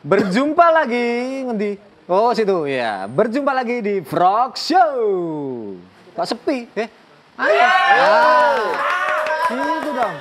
[0.00, 1.76] Berjumpa lagi ngendi?
[2.08, 3.04] Oh situ ya.
[3.04, 4.96] Berjumpa lagi di Frog Show.
[6.16, 6.72] Kok sepi?
[6.72, 6.88] Eh?
[7.36, 7.60] Ayo.
[7.60, 8.56] Ah.
[9.52, 10.16] Itu dong.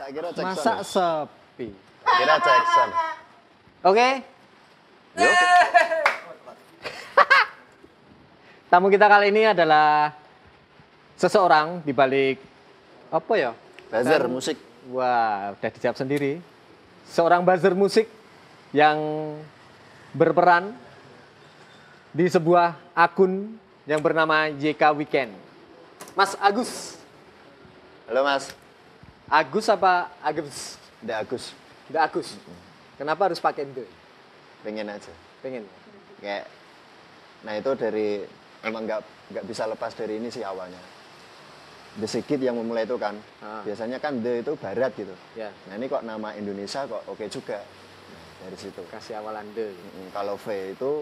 [0.00, 0.48] Tak kira Jackson.
[0.48, 1.76] Masa sepi?
[2.08, 2.88] Kira Jackson.
[3.84, 4.08] Oke.
[5.20, 5.28] Oke.
[8.74, 10.10] Tamu kita kali ini adalah
[11.14, 12.42] seseorang di balik
[13.06, 13.54] apa ya?
[13.86, 14.58] Buzzer Kan- musik.
[14.90, 16.42] Wah, udah dijawab sendiri.
[17.06, 18.10] Seorang buzzer musik
[18.74, 18.98] yang
[20.10, 20.74] berperan
[22.10, 23.54] di sebuah akun
[23.86, 25.30] yang bernama YK Weekend.
[26.18, 26.98] Mas Agus.
[28.10, 28.50] Halo Mas.
[29.30, 30.82] Agus apa Agus?
[30.98, 31.54] Udah Agus.
[31.86, 32.34] Enggak Agus.
[32.98, 33.86] Kenapa harus pakai itu?
[34.66, 35.14] Pengen aja.
[35.46, 35.62] Pengen.
[36.18, 36.50] Kayak
[37.46, 39.00] nah itu dari emang nggak
[39.32, 40.80] nggak bisa lepas dari ini sih awalnya.
[41.94, 43.14] The Sigit yang memulai itu kan.
[43.38, 43.62] Ah.
[43.62, 45.14] Biasanya kan The itu barat gitu.
[45.38, 47.62] Ya, Nah ini kok nama Indonesia kok oke juga.
[47.62, 48.82] Nah, dari situ.
[48.90, 49.46] kasih awalan.
[49.54, 50.92] Mm, Kalau V itu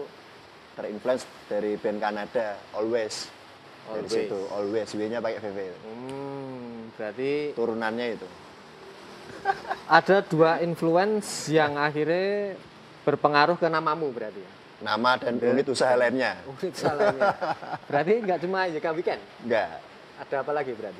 [0.77, 3.29] terinfluence dari band Kanada Always.
[3.89, 4.13] Dari Always.
[4.13, 5.59] situ Always W-nya pakai VV.
[5.81, 8.27] Hmm, berarti Turunannya itu.
[9.97, 12.55] ada dua influence yang akhirnya
[13.03, 14.51] berpengaruh ke namamu berarti ya.
[14.83, 16.35] Nama dan unit usaha lainnya.
[16.59, 17.31] Unit salahnya.
[17.87, 19.21] Berarti nggak cuma YK Weekend.
[19.47, 19.79] Enggak.
[20.19, 20.99] Ada apa lagi berarti?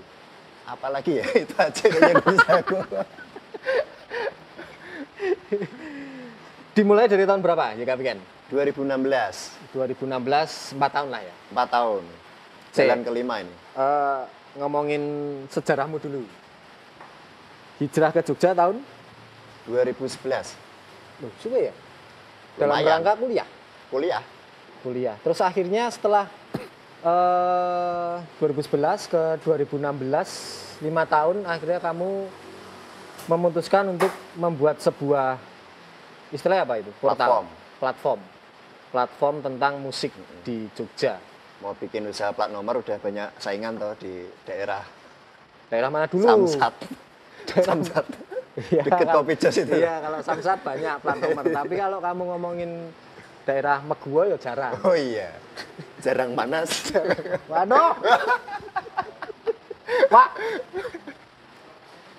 [0.64, 2.80] Apalagi ya itu aja yang bisa aku.
[6.74, 8.22] Dimulai dari tahun berapa YK Weekend?
[8.50, 11.36] 2016, 2016, 4 tahun lah ya.
[11.52, 12.04] 4 tahun.
[12.74, 13.54] Jalan kelima ini.
[13.78, 14.22] Eh,
[14.58, 15.04] ngomongin
[15.52, 16.24] sejarahmu dulu.
[17.84, 18.80] Hijrah ke Jogja tahun?
[19.68, 20.56] 2011,
[21.22, 21.74] Loh, suwe ya?
[22.58, 23.02] Dalam Lumayan.
[23.02, 23.48] rangka kuliah?
[23.94, 24.24] Kuliah.
[24.82, 25.16] Kuliah.
[25.22, 26.26] Terus akhirnya setelah
[27.04, 32.10] eh 2011 ke 2016, lima tahun akhirnya kamu
[33.24, 35.38] memutuskan untuk membuat sebuah
[36.34, 36.92] istilah apa itu?
[37.00, 37.46] Platform.
[37.80, 38.20] Platform.
[38.90, 40.12] Platform tentang musik
[40.42, 41.18] di Jogja.
[41.62, 44.84] Mau bikin usaha plat nomor udah banyak saingan toh di daerah
[45.72, 46.28] Daerah mana dulu?
[46.28, 46.74] Samsat.
[47.50, 48.06] Daerah- Samsat.
[48.70, 49.74] Iya, Deket Kopi Jos itu.
[49.74, 51.44] Iya, kalau Samsat banyak plat nomor.
[51.50, 52.72] Tapi kalau kamu ngomongin
[53.44, 54.74] daerah Meguwo ya jarang.
[54.88, 55.32] Oh iya.
[56.00, 56.92] Jarang panas.
[57.52, 57.96] Waduh.
[60.10, 60.30] Pak.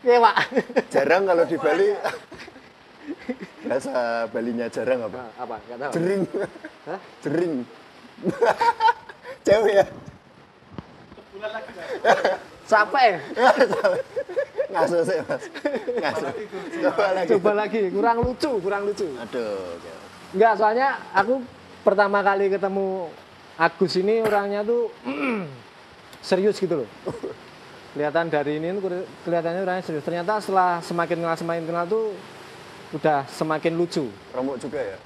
[0.05, 0.37] Iya, Pak.
[0.93, 1.89] jarang kalau di Bali.
[3.65, 5.17] Bahasa Balinya jarang apa?
[5.25, 5.57] Nah, apa?
[5.65, 5.93] Enggak tahu.
[5.97, 6.23] Jering.
[6.85, 7.01] Hah?
[7.25, 7.55] Jering.
[9.45, 9.87] Cewek ya?
[12.65, 13.13] Capek.
[14.73, 15.45] Ngaso sih mas.
[16.01, 16.29] Ngaso.
[16.85, 17.29] Coba lagi.
[17.37, 19.09] Coba lagi, kurang lucu, kurang lucu.
[19.21, 19.77] Aduh.
[19.77, 20.04] oke.
[20.35, 21.39] Enggak, soalnya aku
[21.87, 23.07] pertama kali ketemu
[23.55, 24.91] Agus ini orangnya tuh
[26.27, 26.91] serius gitu loh.
[27.95, 30.03] Kelihatan dari ini tuh kelihatannya orangnya serius.
[30.03, 32.19] Ternyata setelah semakin kenal semakin kenal tuh
[32.99, 34.11] udah semakin lucu.
[34.35, 34.99] Remuk juga ya?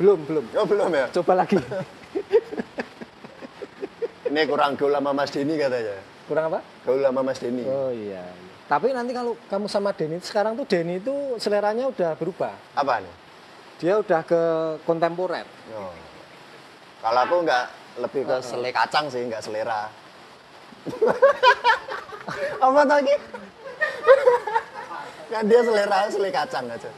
[0.00, 0.44] Belum, belum.
[0.56, 1.12] Oh belum ya?
[1.12, 1.60] Coba lagi.
[4.32, 6.00] Ini kurang gaul sama Mas Denny katanya.
[6.24, 6.64] Kurang apa?
[6.88, 7.68] Gaul sama Mas Denny.
[7.68, 8.24] Oh iya.
[8.64, 12.56] Tapi nanti kalau kamu sama Denny sekarang tuh Denny itu seleranya udah berubah.
[12.72, 13.21] Apa nih?
[13.82, 14.42] Dia udah ke
[14.86, 15.42] kontemporer.
[15.74, 15.90] Oh.
[17.02, 17.64] Kalau aku nggak
[17.98, 19.90] lebih ke selai kacang sih, nggak selera.
[22.62, 23.14] Apa tadi?
[25.32, 26.86] kan dia selera selai kacang aja.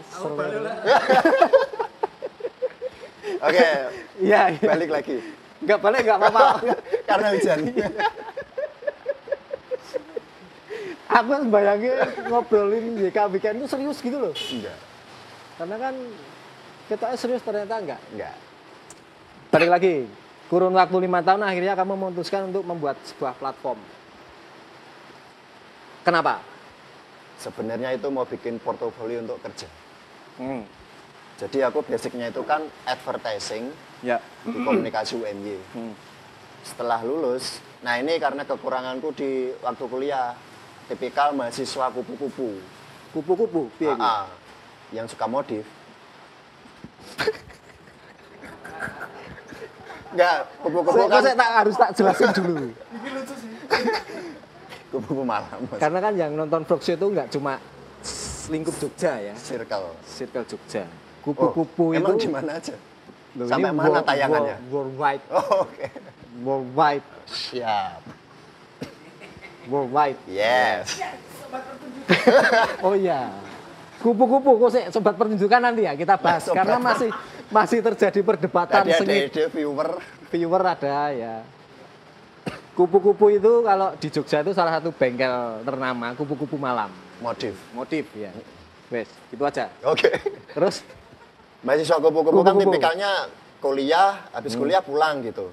[3.49, 3.69] Oke,
[4.21, 4.61] Iya, iya.
[4.61, 5.17] balik lagi.
[5.65, 6.47] Enggak balik enggak apa-apa.
[7.09, 7.59] Karena hujan.
[11.15, 11.97] Aku kan bayangin
[12.29, 14.35] ngobrolin JK Weekend itu serius gitu loh.
[14.37, 14.77] Enggak,
[15.57, 15.95] Karena kan
[16.89, 18.01] kita serius ternyata enggak.
[18.13, 18.35] enggak.
[19.49, 19.95] Balik lagi,
[20.51, 23.79] kurun waktu lima tahun akhirnya kamu memutuskan untuk membuat sebuah platform.
[26.05, 26.43] Kenapa?
[27.41, 29.69] Sebenarnya itu mau bikin portofolio untuk kerja.
[30.37, 30.63] Hmm.
[31.41, 33.75] Jadi aku basicnya itu kan advertising
[34.05, 34.21] Ya.
[34.45, 35.57] di komunikasi UNY.
[35.75, 35.95] Hmm.
[36.65, 40.37] Setelah lulus, nah ini karena kekuranganku di waktu kuliah,
[40.89, 42.61] tipikal mahasiswa kupu-kupu,
[43.15, 43.87] Kupu-kupu, iki?
[43.87, 44.27] AA,
[44.91, 45.63] yang suka modif.
[50.15, 52.67] Enggak, kupu-kupu kan saya tak harus tak jelasin dulu.
[54.95, 55.79] kupu-kupu malam, Mas.
[55.83, 57.59] Karena kan yang nonton vlog show itu nggak cuma
[58.47, 59.91] lingkup Jogja ya, circle.
[60.07, 60.87] circle Jogja.
[60.87, 62.77] Oh, Kupu-kupu emang itu di mana aja?
[63.35, 64.57] Loh, Sampai ini mana world- tayangannya?
[64.71, 65.87] world- worldwide, Oh, Oke.
[66.45, 67.99] worldwide, Siap.
[69.67, 70.19] worldwide.
[70.29, 71.01] Yes.
[72.79, 73.35] Oh iya.
[74.05, 76.61] Kupu-kupu kok sih sobat pertunjukan nanti ya kita bahas Sobat.
[76.61, 77.09] karena masih
[77.49, 79.97] masih terjadi perdebatan Tadi ada sengit ide viewer
[80.29, 81.41] viewer ada ya.
[82.77, 86.93] Kupu-kupu itu kalau di Jogja itu salah satu bengkel ternama kupu-kupu malam.
[87.25, 87.57] Motif.
[87.73, 88.29] Motif ya.
[88.93, 89.73] Wes, gitu aja.
[89.89, 90.13] Oke.
[90.53, 90.85] Terus
[91.65, 93.33] Mahasiswa kupu-kupu kan tipikalnya
[93.65, 95.49] kuliah, habis kuliah pulang gitu.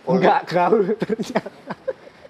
[0.00, 1.76] Kul- enggak gaul ternyata.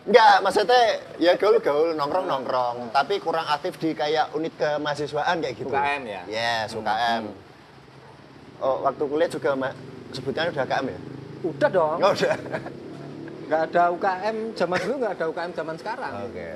[0.03, 5.71] Enggak, maksudnya ya gaul-gaul nongkrong-nongkrong, tapi kurang aktif di kayak unit kemahasiswaan kayak gitu.
[5.71, 6.23] UKM ya?
[6.27, 7.31] Yes, UKM.
[8.59, 9.55] Oh, waktu kuliah juga
[10.11, 10.99] sebutannya udah UKM ya?
[11.47, 11.99] Udah dong.
[12.03, 12.35] Oh, udah.
[13.47, 16.13] Nggak ada UKM zaman dulu nggak ada UKM zaman sekarang.
[16.27, 16.49] Oke.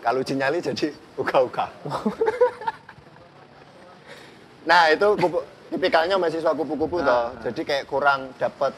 [0.00, 0.88] Kalau uji nyali jadi
[1.20, 1.66] uka-uka.
[4.70, 7.28] nah, itu kupu, tipikalnya mahasiswa kupu-kupu toh.
[7.44, 8.72] Jadi kayak kurang dapat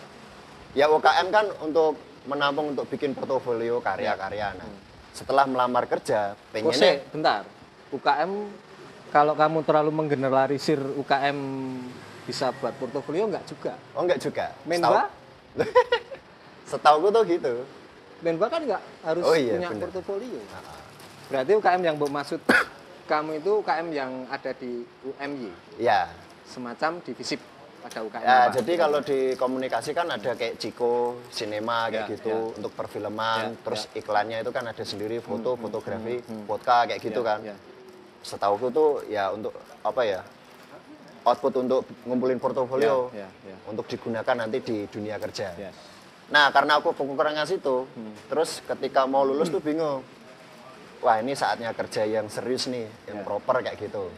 [0.75, 4.53] ya UKM kan untuk menampung untuk bikin portofolio karya-karya.
[4.55, 4.69] Nah,
[5.11, 7.43] setelah melamar kerja, Kose, pengennya bentar.
[7.89, 8.31] UKM
[9.09, 11.39] kalau kamu terlalu menggeneralisir UKM
[12.29, 13.73] bisa buat portofolio nggak juga.
[13.97, 14.53] Oh enggak juga.
[14.69, 15.09] Menba,
[16.69, 17.65] Setahu tuh gitu.
[18.21, 19.83] Menba kan nggak harus Oh iya, punya benar.
[19.89, 20.41] portofolio.
[21.33, 22.41] Berarti UKM yang Mbok maksud
[23.09, 25.49] kamu itu UKM yang ada di UMY,
[25.81, 26.13] Ya.
[26.45, 27.41] semacam divisip
[27.89, 28.21] pada UKM.
[28.21, 28.53] Ya, apa?
[28.55, 32.57] jadi kalau di komunikasi kan ada kayak Ciko, sinema kayak Ya, gitu ya.
[32.61, 37.21] untuk perfilman, Ya, terus iklannya itu kan ada sendiri foto, hmm, fotografi, podcast kayak gitu
[37.21, 37.39] Ya, kan.
[37.43, 37.57] ya.
[38.21, 40.21] Setauku tuh ya untuk apa ya?
[41.19, 43.57] output untuk ngumpulin portofolio Ya, ya, ya.
[43.69, 45.53] untuk digunakan nanti di dunia kerja.
[45.61, 45.69] Ya.
[46.29, 48.17] Nah, karena aku kekurangan situ, Hmm.
[48.33, 50.01] terus ketika mau lulus tuh bingung.
[50.99, 53.25] Wah, ini saatnya kerja yang serius nih, yang Ya.
[53.29, 54.09] proper kayak gitu.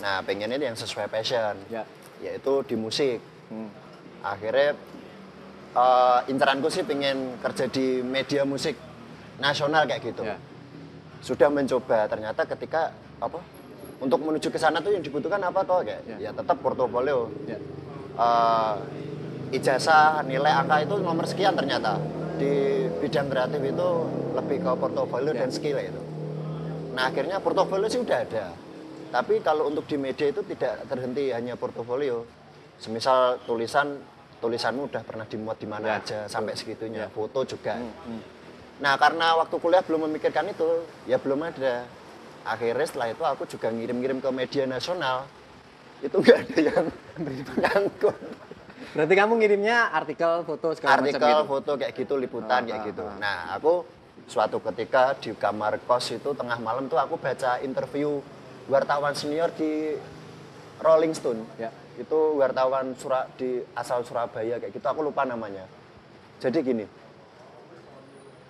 [0.00, 1.84] Nah, pengennya yang sesuai passion, Ya.
[2.20, 3.18] Yaitu di musik.
[3.48, 3.68] Hmm.
[4.22, 4.74] Akhirnya
[5.76, 8.76] eh, inceranku sih pengen kerja di media musik
[9.36, 10.24] nasional kayak gitu.
[10.24, 10.36] Ya.
[11.20, 13.40] Sudah mencoba, ternyata ketika apa?
[13.96, 16.04] Untuk menuju ke sana tuh yang dibutuhkan apa toh kayak?
[16.04, 16.28] Ya.
[16.28, 17.56] Ya, tetap portofolio Ya.
[18.16, 18.74] eh,
[19.46, 21.96] ijazah nilai angka itu nomor sekian ternyata
[22.36, 23.88] di bidang kreatif itu
[24.34, 25.46] lebih ke portofolio Ya.
[25.46, 26.02] dan skill itu
[26.98, 28.50] nah akhirnya portofolio sih udah ada
[29.16, 32.28] tapi kalau untuk di media itu tidak terhenti hanya portofolio
[32.76, 33.96] semisal tulisan
[34.36, 37.08] tulisanmu udah pernah dimuat di mana Ya, aja sampai segitunya Ya.
[37.08, 38.20] foto juga Hmm.
[38.76, 40.68] nah karena waktu kuliah belum memikirkan itu
[41.04, 41.88] ya belum ada
[42.44, 45.24] akhirnya setelah itu aku juga ngirim-ngirim ke media nasional
[45.98, 46.84] itu nggak ada yang
[47.64, 48.16] nyangkut
[48.86, 51.44] Berarti kamu ngirimnya artikel, foto segala artikel, macam gitu.
[51.48, 53.04] foto kayak gitu, liputan Ah, kayak ah, gitu.
[53.04, 53.16] ah.
[53.18, 53.72] Nah, aku
[54.24, 58.20] suatu ketika di kamar kos itu tengah malam tuh aku baca interview
[58.66, 59.94] wartawan senior di
[60.82, 61.40] Rolling Stone.
[61.56, 61.70] Ya.
[61.96, 65.64] Itu wartawan Sura, di asal Surabaya kayak gitu, aku lupa namanya.
[66.36, 66.84] Jadi gini,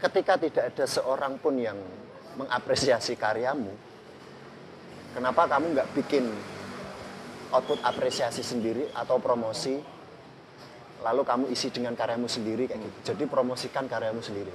[0.03, 1.79] ketika tidak ada seorang pun yang
[2.35, 3.71] mengapresiasi karyamu,
[5.15, 6.27] kenapa kamu nggak bikin
[7.55, 9.79] output apresiasi sendiri atau promosi
[11.07, 12.99] lalu kamu isi dengan karyamu sendiri kayak gitu.
[13.15, 14.51] Jadi promosikan karyamu sendiri.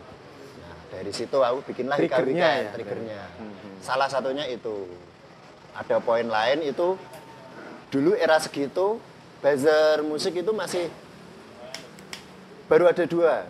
[0.60, 2.72] Nah, dari situ aku bikinlah Triggernya Weekend, ya?
[2.76, 3.22] triggernya.
[3.40, 4.90] Hmm, Salah satunya itu.
[5.72, 7.00] Ada poin lain itu
[7.92, 9.00] dulu era segitu
[9.40, 10.88] buzzer musik itu masih
[12.68, 13.48] baru ada dua.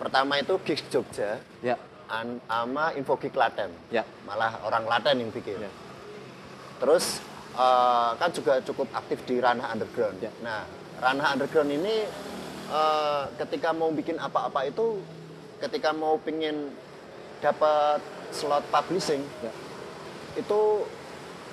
[0.00, 1.76] Pertama itu Gigs Jogja, Ya.
[2.08, 3.70] an- sama Info Gig Klaten.
[3.92, 4.02] Ya.
[4.26, 5.60] Malah orang Klaten yang bikin.
[5.60, 5.70] Ya.
[6.80, 7.20] Terus
[7.52, 10.16] eh, kan juga cukup aktif di ranah underground.
[10.18, 10.32] Ya.
[10.40, 10.64] Nah,
[10.98, 12.08] ranah underground ini
[12.72, 14.98] eh, ketika mau bikin apa-apa itu,
[15.60, 16.72] ketika mau pingin
[17.44, 18.00] dapat
[18.32, 19.52] slot publishing, Ya.
[20.34, 20.60] itu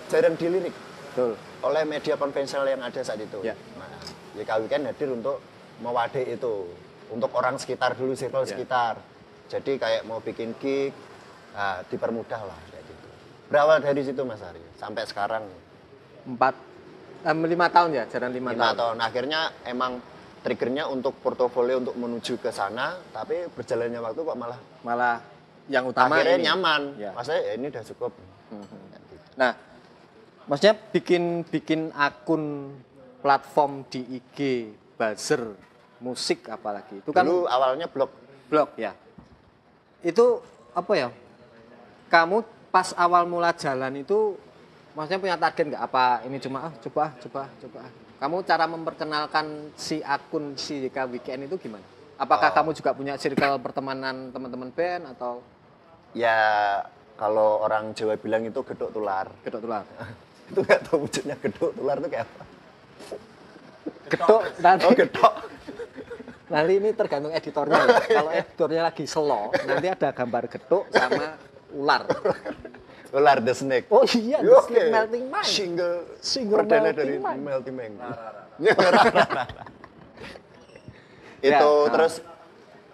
[0.09, 0.73] jarang dilirik
[1.09, 1.37] Betul.
[1.61, 3.39] oleh media konvensional yang ada saat itu.
[3.39, 3.53] Ya.
[3.77, 3.87] Nah,
[4.33, 5.37] YK Weekend hadir untuk
[5.79, 6.65] mewadai itu,
[7.09, 8.49] untuk orang sekitar dulu, circle Ya.
[8.51, 8.97] sekitar.
[9.47, 10.93] Jadi kayak mau bikin gig,
[11.51, 13.05] nah, dipermudah lah kayak gitu.
[13.47, 15.45] Berawal dari situ Mas Ari, sampai sekarang
[16.19, 16.53] Empat,
[17.23, 18.77] em, lima tahun ya, jalan lima, lima tahun.
[18.77, 18.97] tahun.
[19.01, 19.97] Akhirnya emang
[20.39, 25.15] triggernya untuk portofolio untuk menuju ke sana, tapi berjalannya waktu kok malah Malah
[25.67, 26.45] yang utama akhirnya ini.
[26.45, 26.81] nyaman.
[26.95, 27.11] Ya.
[27.11, 28.11] Maksudnya ya ini udah cukup.
[29.35, 29.51] Nah,
[30.49, 32.73] maksudnya bikin bikin akun
[33.21, 34.37] platform di IG
[34.97, 35.53] buzzer
[36.01, 38.09] musik apalagi itu kan Dulu awalnya blog
[38.49, 38.97] blog ya.
[40.01, 40.41] Itu
[40.73, 41.09] apa ya?
[42.09, 42.41] Kamu
[42.73, 44.33] pas awal mula jalan itu
[44.97, 47.91] maksudnya punya target nggak apa ini cuma ah coba ah, coba ah, coba ah.
[48.19, 51.85] Kamu cara memperkenalkan si akun si YK Weekend itu gimana?
[52.19, 52.55] Apakah Oh.
[52.59, 55.39] kamu juga punya circle pertemanan teman-teman band atau
[56.11, 56.35] ya
[57.15, 59.27] kalau orang Jawa bilang itu gedok tular.
[59.45, 59.85] gedok tular?
[60.49, 62.43] itu nggak tahu wujudnya gedok tular itu kayak apa.
[64.09, 65.33] Gedok nanti Oh gedok.
[66.49, 67.99] Nanti ini tergantung editornya ya.
[68.17, 71.37] Kalau editornya lagi slow, nanti ada gambar getuk sama
[71.77, 72.01] ular.
[73.13, 73.85] Ular the snake.
[73.93, 74.73] Oh iya, The Oke.
[74.73, 75.45] Snake Melting Mind.
[75.49, 77.41] Single, Single perdana Melting dari Mind.
[77.45, 77.95] Melting Mind.
[81.39, 81.87] Ya, itu ah.
[81.87, 82.19] terus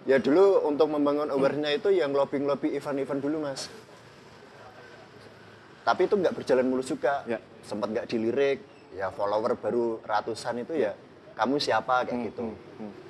[0.06, 3.66] Ya dulu untuk membangun awareness itu yang lobbying-lobby event-event dulu mas.
[5.86, 7.22] Tapi itu nggak berjalan mulus juga.
[7.30, 7.38] Ya.
[7.62, 8.58] Sempat nggak dilirik,
[8.90, 10.98] ya follower baru ratusan itu ya
[11.38, 12.50] kamu siapa kayak gitu.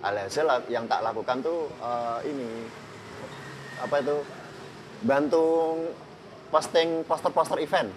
[0.05, 2.49] Alhasil yang tak lakukan tuh eh, ini
[3.81, 4.17] apa itu
[5.05, 5.47] bantu
[6.53, 7.91] posting poster-poster event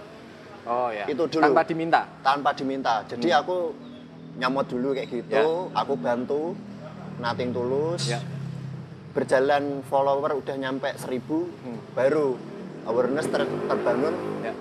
[0.68, 1.08] Oh ya.
[1.08, 1.44] Itu dulu.
[1.50, 2.02] Tanpa diminta.
[2.22, 3.02] tanpa diminta.
[3.08, 3.74] Jadi aku
[4.38, 6.54] nyamot dulu kayak gitu, aku bantu
[7.18, 8.12] nating tulus.
[8.12, 8.20] Ya.
[9.16, 11.50] Berjalan follower udah nyampe seribu,
[11.98, 12.38] baru
[12.86, 14.14] awareness ter- terbangun.
[14.46, 14.54] Ya.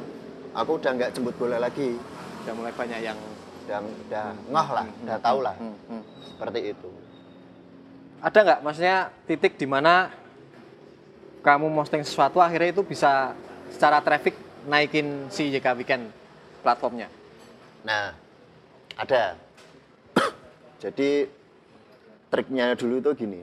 [0.59, 1.95] Aku udah nggak jemput bola lagi,
[2.43, 3.19] Udah mulai banyak yang
[3.69, 6.03] udah udah ngoh lah, udah tahu lah, Hmm, hmm.
[6.25, 6.91] seperti itu.
[8.19, 8.99] ada nggak maksudnya
[9.31, 10.11] titik di mana
[11.39, 13.31] kamu posting sesuatu akhirnya itu bisa
[13.71, 14.35] secara traffic
[14.67, 16.11] naikin si YK Weekend
[16.67, 17.07] platformnya?
[17.87, 18.17] Nah,
[18.99, 19.39] ada.
[20.83, 21.31] Jadi
[22.27, 23.41] triknya dulu itu gini.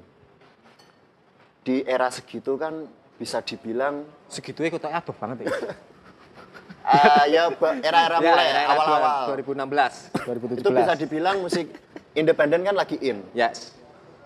[1.63, 2.83] Di era segitu kan
[3.15, 5.49] bisa dibilang Segitu ya kok aduh banget ya.
[6.95, 7.43] ah, ya
[7.83, 9.17] era-era Ya, mulai awal-awal.
[9.35, 10.63] 2016, 2017.
[10.63, 11.67] Itu bisa dibilang musik
[12.15, 13.21] independen kan lagi in.
[13.35, 13.75] Yes.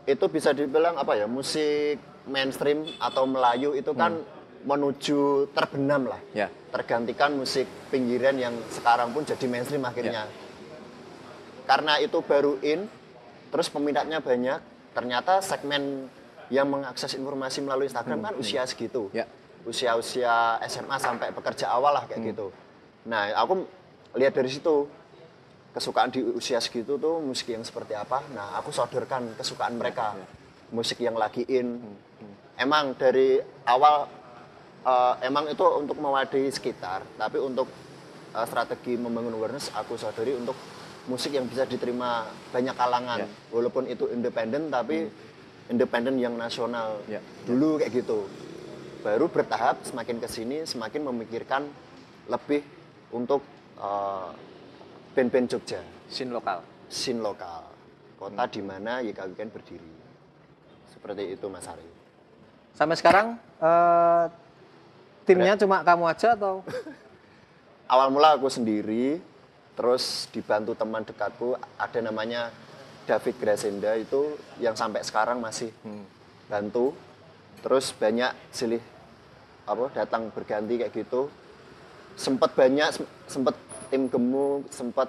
[0.06, 1.26] Itu bisa dibilang apa ya?
[1.26, 1.98] Musik
[2.30, 4.22] mainstream atau Melayu itu kan
[4.64, 6.22] menuju terbenam lah.
[6.36, 6.48] Ya.
[6.70, 10.30] Tergantikan musik pinggiran yang sekarang pun jadi mainstream akhirnya.
[11.66, 12.90] Karena itu baru in,
[13.54, 14.60] terus peminatnya banyak,
[14.94, 16.10] ternyata segmen
[16.50, 19.14] yang mengakses informasi melalui Instagram kan usia segitu.
[19.14, 19.30] Ya.
[19.68, 22.54] Usia-usia SMA sampai pekerja awal lah kayak gitu.
[23.08, 23.66] Nah, aku
[24.16, 24.88] lihat dari situ
[25.70, 28.26] kesukaan di usia segitu tuh musik yang seperti apa.
[28.34, 30.18] Nah, aku sodorkan kesukaan mereka.
[30.70, 31.82] Musik yang lagi in.
[32.60, 34.06] Emang dari awal
[34.86, 37.70] eh, emang itu untuk mewadahi sekitar, tapi untuk
[38.36, 40.58] eh, strategi membangun awareness aku sodori untuk
[41.10, 43.26] musik yang bisa diterima banyak kalangan.
[43.26, 43.28] Ya.
[43.50, 45.10] Walaupun itu independen tapi
[45.70, 47.02] independen yang nasional.
[47.10, 47.22] Ya.
[47.46, 48.30] Dulu kayak gitu.
[49.00, 51.64] Baru bertahap semakin ke sini semakin memikirkan
[52.28, 52.60] lebih
[53.16, 53.40] untuk
[53.80, 54.30] eh,
[55.16, 55.80] band-band Jogja,
[56.12, 56.60] Scene lokal.
[56.90, 57.70] scene lokal,
[58.18, 59.94] kota di mana YK Weekend berdiri.
[60.90, 61.86] Seperti itu Mas Ari.
[62.74, 64.26] Sampai sekarang eh,
[65.24, 66.66] timnya cuma kamu aja atau?
[67.94, 69.18] Awal mula aku sendiri,
[69.80, 72.54] terus dibantu teman dekatku, ada namanya
[73.10, 75.74] David Grasenda itu yang sampai sekarang masih
[76.46, 76.94] bantu.
[77.60, 78.82] Terus banyak silih
[79.64, 81.28] apa datang berganti kayak gitu.
[82.16, 83.56] Sempat banyak, sem- sempat
[83.88, 85.08] tim gemuk, sempat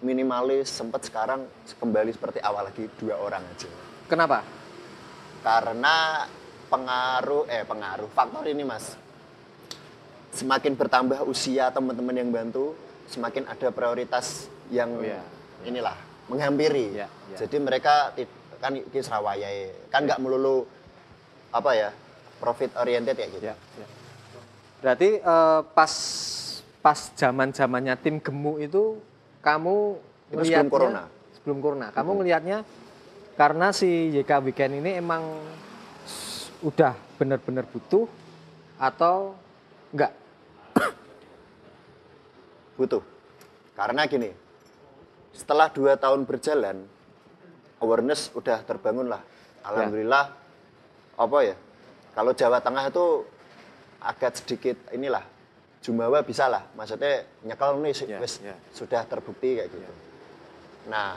[0.00, 1.44] minimalis, sempat sekarang
[1.76, 3.68] kembali seperti awal lagi dua orang aja.
[4.08, 4.42] Kenapa?
[5.40, 6.24] Karena
[6.66, 8.94] pengaruh eh pengaruh faktor ini mas
[10.30, 12.78] semakin bertambah usia teman-teman yang bantu
[13.10, 15.18] semakin ada prioritas yang Oh, iya.
[15.66, 15.98] inilah
[16.30, 17.36] menghampiri Iya, iya.
[17.42, 18.14] jadi mereka
[18.62, 19.50] kan iki Sarawaya
[19.90, 20.62] kan nggak melulu
[21.50, 21.90] apa ya
[22.38, 23.86] profit oriented ya gitu Ya, ya.
[24.80, 25.92] Berarti eh, pas
[26.80, 28.96] pas zaman zamannya tim gemuk itu
[29.44, 30.00] kamu
[30.32, 31.02] Itu sebelum corona.
[31.36, 31.86] Sebelum corona.
[31.92, 32.64] Kamu ngelihatnya
[33.36, 35.24] karena si YK Weekend ini emang
[36.60, 38.08] udah benar-benar butuh
[38.80, 39.36] atau
[39.92, 40.12] enggak?
[42.80, 43.04] butuh
[43.76, 44.30] karena gini
[45.32, 46.84] setelah dua tahun berjalan
[47.80, 49.24] awareness udah terbangun lah
[49.64, 50.36] alhamdulillah
[51.20, 51.56] apa ya
[52.16, 53.06] kalau Jawa Tengah itu
[54.00, 55.20] agak sedikit inilah
[55.84, 58.56] Jumawa bisa lah maksudnya nyekel nih wis ya.
[58.72, 59.92] sudah terbukti kayak gitu.
[60.88, 61.16] Nah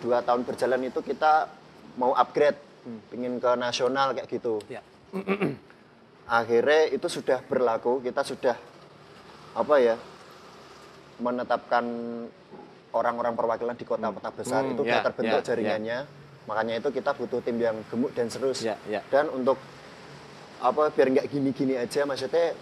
[0.00, 1.48] dua tahun berjalan itu kita
[1.96, 2.56] mau upgrade
[3.12, 4.60] pingin ke nasional kayak gitu.
[4.68, 4.80] Ya.
[6.30, 8.56] akhirnya itu sudah berlaku kita sudah
[9.56, 9.96] apa ya
[11.20, 11.84] menetapkan
[12.94, 15.98] orang-orang perwakilan di kota-kota besar Hmm, itu sudah terbentuk ya, jaringannya
[16.50, 18.98] makanya itu kita butuh tim yang gemuk dan serius Ya, ya.
[19.06, 19.54] dan untuk
[20.58, 22.52] apa biar nggak gini-gini aja maksudnya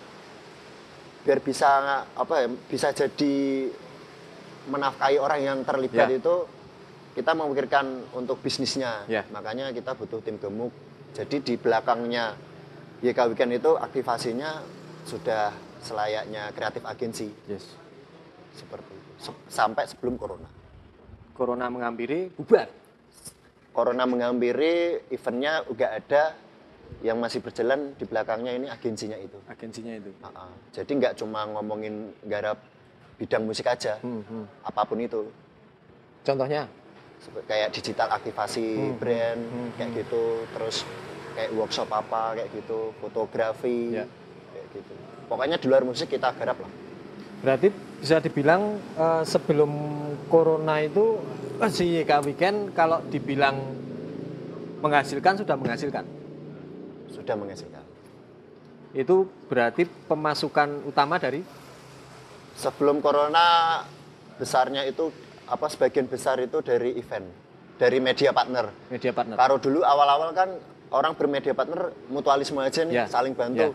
[1.24, 1.68] biar bisa
[2.12, 3.34] apa ya bisa jadi
[4.68, 6.20] menafkahi orang yang terlibat Ya.
[6.20, 6.34] itu
[7.16, 9.24] kita memikirkan untuk bisnisnya Ya.
[9.32, 10.70] makanya kita butuh tim gemuk
[11.16, 12.36] jadi di belakangnya
[13.00, 14.60] YK Weekend itu aktivasinya
[15.08, 17.64] sudah selayaknya kreatif agensi Yes.
[18.54, 20.46] seperti itu sampai sebelum corona
[21.34, 22.66] Corona menghampiri bubar.
[23.78, 26.34] Corona menghampiri eventnya udah ada
[26.98, 30.10] yang masih berjalan di belakangnya ini agensinya itu Agensinya itu.
[30.18, 30.52] Ah, ah.
[30.74, 32.58] jadi nggak cuma ngomongin garap
[33.14, 34.44] bidang musik aja Hmm, hmm.
[34.66, 35.30] apa pun itu
[36.26, 36.66] Contohnya?
[37.46, 39.42] Kayak digital aktivasi brand
[39.78, 40.82] kayak gitu terus
[41.38, 44.04] kayak workshop apa kayak gitu fotografi Ya.
[44.50, 44.92] kayak gitu
[45.26, 46.70] pokoknya di luar musik kita garap lah
[47.38, 47.70] Berarti
[48.02, 49.70] bisa dibilang eh, sebelum
[50.26, 51.22] corona itu
[51.66, 53.58] si YK Weekend kalau dibilang
[54.78, 56.04] menghasilkan sudah menghasilkan.
[57.10, 57.82] Sudah menghasilkan.
[58.94, 61.42] Itu berarti pemasukan utama dari
[62.54, 63.78] Sebelum corona
[64.34, 65.14] besarnya itu
[65.46, 67.22] apa sebagian besar itu dari event,
[67.78, 68.74] dari media partner.
[68.90, 69.38] media partner.
[69.38, 70.50] Kalau dulu awal-awal kan
[70.90, 73.62] orang bermedia partner mutualisme aja nih, Ya, saling bantu.
[73.62, 73.70] ya.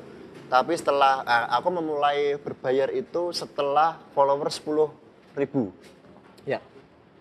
[0.52, 4.92] Tapi setelah eh, aku memulai berbayar itu setelah follower 10
[5.40, 5.72] ribu.
[6.44, 6.60] Ya.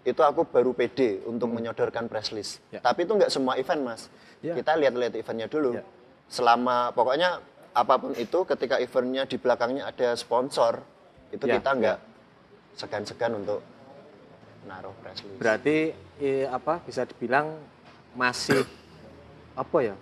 [0.03, 2.59] Itu aku baru pede untuk menyodorkan press list.
[2.75, 2.83] Ya.
[2.83, 4.11] Tapi itu nggak semua event mas.
[4.43, 4.59] Ya.
[4.59, 5.79] Kita lihat-lihat eventnya dulu.
[5.79, 5.87] Ya.
[6.27, 7.39] Selama pokoknya
[7.73, 10.83] apa pun itu, ketika eventnya di belakangnya ada sponsor,
[11.33, 11.99] itu Ya, kita nggak
[12.77, 13.61] segan-segan untuk
[14.67, 15.39] naruh press list.
[15.39, 17.57] Berarti eh, apa bisa dibilang
[18.19, 18.67] masih
[19.63, 19.97] apa ya?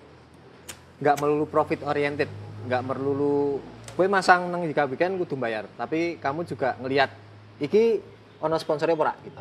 [1.00, 2.28] Nggak melulu profit oriented,
[2.64, 3.61] nggak melulu
[4.00, 7.12] gue masang nang jika weekend kudu bayar, tapi kamu juga ngelihat
[7.61, 8.00] iki
[8.40, 9.37] ono sponsornya ora gitu.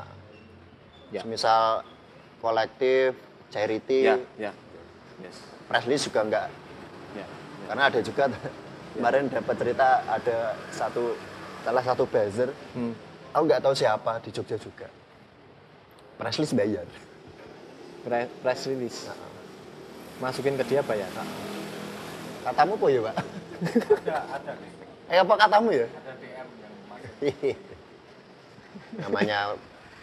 [1.09, 1.21] Ya.
[1.23, 1.81] Misal
[2.37, 3.17] kolektif,
[3.49, 4.51] charity, Ya, ya.
[5.19, 5.35] Yes.
[5.65, 6.47] press list juga nggak
[7.11, 7.25] Ya.
[7.65, 8.23] karena ada juga
[8.91, 10.37] kemarin dapat cerita ada
[10.69, 11.13] satu
[11.59, 12.93] salah satu buzzer Hmm.
[13.29, 14.87] aku nggak tahu siapa di Jogja juga
[16.15, 16.85] press list bayar
[17.99, 19.11] Pre- Press release.
[20.17, 21.11] Masukin ke dia bayar.
[22.39, 23.15] katamu apa ya pak
[23.99, 24.51] ada ada
[25.05, 27.57] eh apa katamu ya ada DM yang masuk
[29.03, 29.37] namanya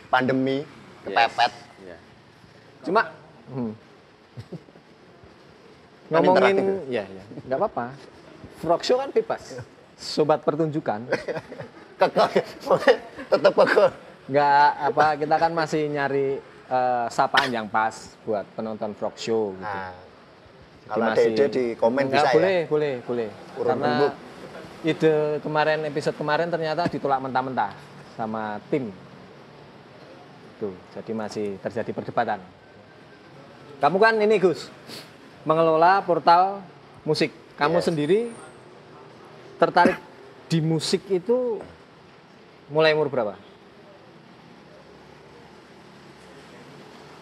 [0.06, 0.62] pandemi
[1.06, 1.52] kepepet
[1.86, 1.96] Ya.
[2.82, 3.12] Cuma
[3.52, 3.72] hmm.
[6.10, 7.86] Kan ngomongin ya ya, nggak apa-apa.
[8.62, 9.58] Frog show kan bebas.
[9.98, 11.02] Sobat pertunjukan.
[12.00, 12.44] kekeh
[13.32, 13.90] tetap kekeh
[14.26, 16.36] nggak apa kita kan masih nyari
[16.68, 17.94] eh, sapaan yang pas
[18.26, 19.64] buat penonton frog show gitu.
[19.64, 19.96] nah
[20.86, 23.28] kalau ada ide di komen bisa boleh, ya boleh, boleh.
[23.58, 23.92] Urun Karena
[24.86, 27.74] ide kemarin episode kemarin ternyata ditolak mentah-mentah
[28.14, 28.94] sama tim.
[30.56, 32.40] Tuh, jadi masih terjadi perdebatan.
[33.76, 34.72] Kamu kan ini Gus,
[35.44, 36.64] mengelola portal
[37.04, 37.28] musik.
[37.56, 37.84] Kamu Yes.
[37.84, 38.20] sendiri
[39.56, 39.96] tertarik
[40.46, 41.60] di musik itu
[42.68, 43.34] mulai umur berapa?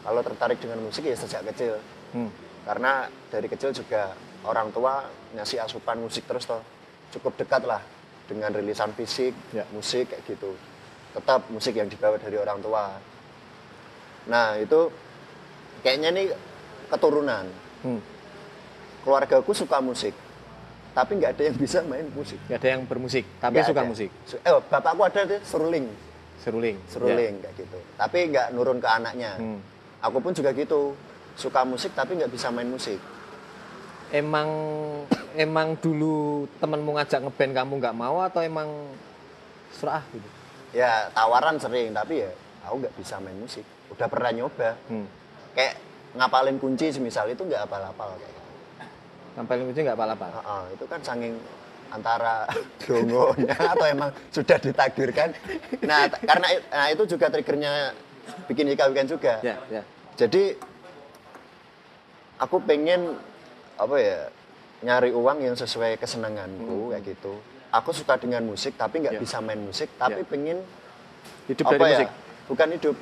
[0.04, 1.80] kalau tertarik dengan musik ya sejak kecil
[2.12, 2.28] Hmm.
[2.62, 4.12] karena dari kecil juga
[4.44, 5.00] orang tua
[5.32, 6.60] ngasih asupan musik terus toh
[7.10, 7.80] cukup dekat lah
[8.28, 9.64] dengan rilisan fisik Ya.
[9.72, 10.52] musik kayak gitu
[11.10, 13.00] tetap musik yang dibawa dari orang tua
[14.24, 14.88] nah itu
[15.80, 16.26] kayaknya nih
[16.86, 17.44] keturunan
[17.80, 18.00] Hmm.
[19.00, 20.16] keluargaku suka musik
[20.90, 23.90] tapi nggak ada yang bisa main musik Gak ada yang bermusik, tapi Nggak suka ada.
[23.90, 24.10] musik.
[24.38, 25.86] Eh bapakku ada tuh seruling
[26.38, 26.76] Seruling.
[26.86, 29.42] seruling kayak gitu tapi nggak nurun ke anaknya Ya.
[29.42, 29.60] Hmm.
[30.00, 30.96] aku pun juga gitu
[31.34, 32.96] suka musik tapi nggak bisa main musik
[34.08, 34.46] Emang
[35.34, 38.70] emang dulu temenmu ngajak ngeband kamu nggak mau atau emang
[39.72, 40.28] serah gitu?
[40.72, 42.30] ya tawaran sering tapi ya
[42.62, 45.06] aku nggak bisa main musik udah pernah nyoba Hmm.
[45.52, 45.74] kayak
[46.12, 48.32] ngapalin kunci semisal itu nggak apal-apal kayak
[49.34, 50.26] Sampai kunci nggak apa-apa.
[50.30, 51.34] Heeh, itu kan saking
[51.90, 52.46] antara
[52.82, 55.30] dongonya atau emang sudah ditakdirkan
[55.80, 57.94] nah karena nah, itu juga triggernya
[58.46, 59.82] bikin Ika Weekend juga Ya, ya.
[60.16, 60.58] jadi
[62.36, 63.14] aku pengen
[63.74, 64.18] apa ya
[64.82, 67.38] nyari uang yang sesuai kesenanganku kayak gitu
[67.70, 69.22] aku suka dengan musik tapi nggak Hmm.
[69.22, 69.26] Ya.
[69.26, 70.26] bisa main musik tapi Ya.
[70.26, 70.58] pengen
[71.46, 72.08] Hidup apa dari ya musik.
[72.46, 72.96] bukan hidup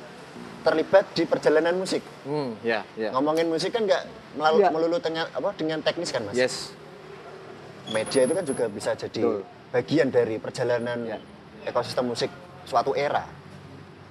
[0.63, 3.11] terlibat di perjalanan musik Hmm, ya, ya.
[3.11, 4.71] ngomongin musik kan nggak melalui Ya.
[4.71, 6.71] melulu dengan apa dengan teknis kan mas Yes.
[7.85, 9.43] media itu kan juga bisa jadi Betul.
[9.69, 11.17] bagian dari perjalanan Ya.
[11.63, 12.31] ekosistem musik
[12.63, 13.27] suatu era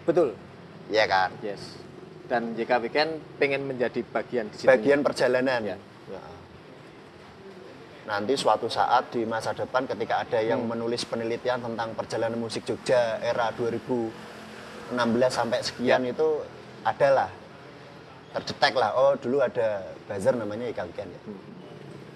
[0.04, 0.36] Betul.
[0.86, 1.80] ya kan Yes.
[2.22, 5.76] Dan JK Weekend pengen menjadi bagian di bagian perjalanan Ya.
[6.08, 6.22] Ya.
[8.02, 10.74] nanti suatu saat di masa depan ketika ada yang Hmm.
[10.74, 13.54] menulis penelitian tentang perjalanan musik Jogja era
[14.92, 16.12] 2016 sampai sekian Ya.
[16.12, 16.28] itu
[16.84, 17.28] adalah
[18.32, 21.20] terdetek lah oh dulu ada buzzer namanya Ika Weekend ya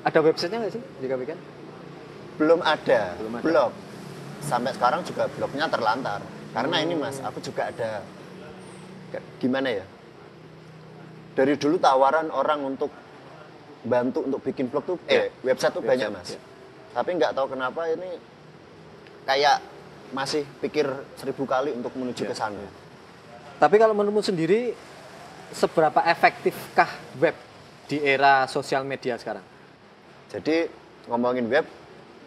[0.07, 1.41] Ada websitenya nggak sih JK Weekend?
[2.37, 3.43] belum ada Belum ada.
[3.43, 3.73] blog
[4.39, 6.21] sampai sekarang juga blognya terlantar
[6.53, 8.05] karena ini mas aku juga ada
[9.39, 9.85] gimana ya
[11.33, 12.93] dari dulu tawaran orang untuk
[13.83, 16.41] bantu untuk bikin blog tuh eh website tuh banyak mas ya.
[16.93, 18.21] tapi nggak tahu kenapa ini
[19.25, 19.57] kayak
[20.11, 22.61] masih pikir seribu kali untuk menuju Ya, ke sana
[23.57, 24.77] Tapi kalau menurutmu sendiri
[25.51, 27.35] seberapa efektifkah web
[27.87, 29.43] di era sosial media sekarang?
[30.29, 30.69] Jadi
[31.07, 31.65] ngomongin web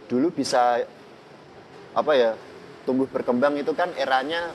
[0.10, 0.82] dulu bisa
[1.94, 2.32] apa ya
[2.88, 4.50] tumbuh berkembang itu kan eranya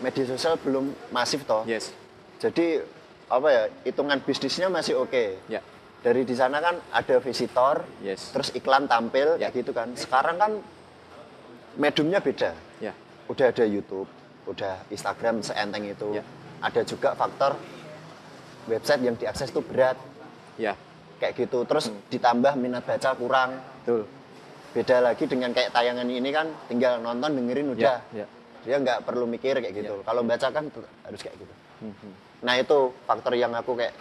[0.00, 1.66] media sosial belum masif toh.
[1.68, 1.92] Yes.
[2.40, 2.80] Jadi
[3.28, 5.36] apa ya hitungan bisnisnya masih oke.
[5.48, 5.60] Ya.
[6.04, 8.28] Dari di sana kan ada visitor, Yes.
[8.32, 9.48] terus iklan tampil Ya.
[9.48, 9.88] kayak gitu kan.
[9.96, 10.52] Sekarang kan
[11.76, 12.52] mediumnya beda.
[12.80, 12.92] Ya.
[13.26, 14.08] Udah ada YouTube,
[14.46, 16.18] udah Instagram seenteng itu.
[16.20, 16.24] Ya.
[16.64, 17.56] Ada juga faktor
[18.68, 19.96] website yang diakses itu berat.
[20.56, 20.78] Ya,
[21.20, 21.66] kayak gitu.
[21.66, 23.58] Terus ditambah minat baca kurang.
[23.82, 24.08] betul.
[24.74, 28.02] Beda lagi dengan kayak tayangan ini kan tinggal nonton dengerin udah.
[28.10, 28.26] Ya, ya.
[28.64, 30.02] Dia nggak perlu mikir kayak gitu.
[30.02, 30.64] Kalau baca kan
[31.06, 31.54] harus kayak gitu.
[31.84, 32.10] Mhm.
[32.42, 33.94] Nah itu faktor yang aku kayak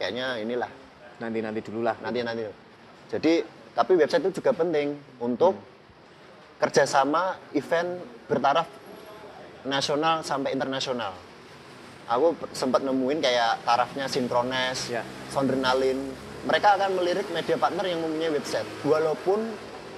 [0.00, 0.70] kayaknya inilah
[1.20, 1.94] Nanti-nanti dulu lah.
[2.02, 2.42] nanti nanti.
[3.10, 3.32] Jadi
[3.72, 5.54] tapi website itu juga penting untuk
[6.62, 7.98] kerjasama event
[8.30, 8.70] bertaraf
[9.66, 11.10] nasional sampai internasional.
[12.06, 15.02] Aku sempat nemuin kayak tarafnya Synchronize, Ya.
[15.34, 15.98] Soundrenalin.
[16.46, 18.66] Mereka akan melirik media partner yang mempunyai website.
[18.86, 19.42] Walaupun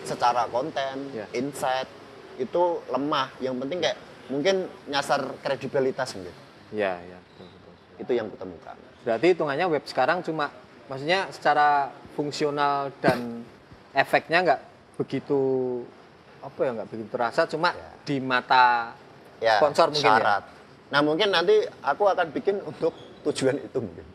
[0.09, 1.29] secara konten, Ya.
[1.37, 1.89] insight
[2.41, 3.29] itu lemah.
[3.45, 3.99] Yang penting kayak
[4.33, 4.57] mungkin
[4.89, 6.33] nyasar kredibilitas gitu.
[6.73, 7.19] Ya, ya.
[7.37, 7.73] betul, betul.
[8.01, 8.77] Itu yang kutemukan.
[9.05, 10.49] Berarti hitungannya web sekarang cuma,
[10.89, 13.45] maksudnya secara fungsional dan
[13.93, 14.61] efeknya nggak
[15.01, 15.41] begitu
[16.45, 17.89] apa ya nggak begitu terasa, cuma Ya.
[18.05, 18.93] di mata
[19.41, 20.45] ya, sponsor mungkin syarat.
[20.93, 22.93] Nah mungkin nanti aku akan bikin untuk
[23.25, 24.05] tujuan itu mungkin.
[24.05, 24.13] ya.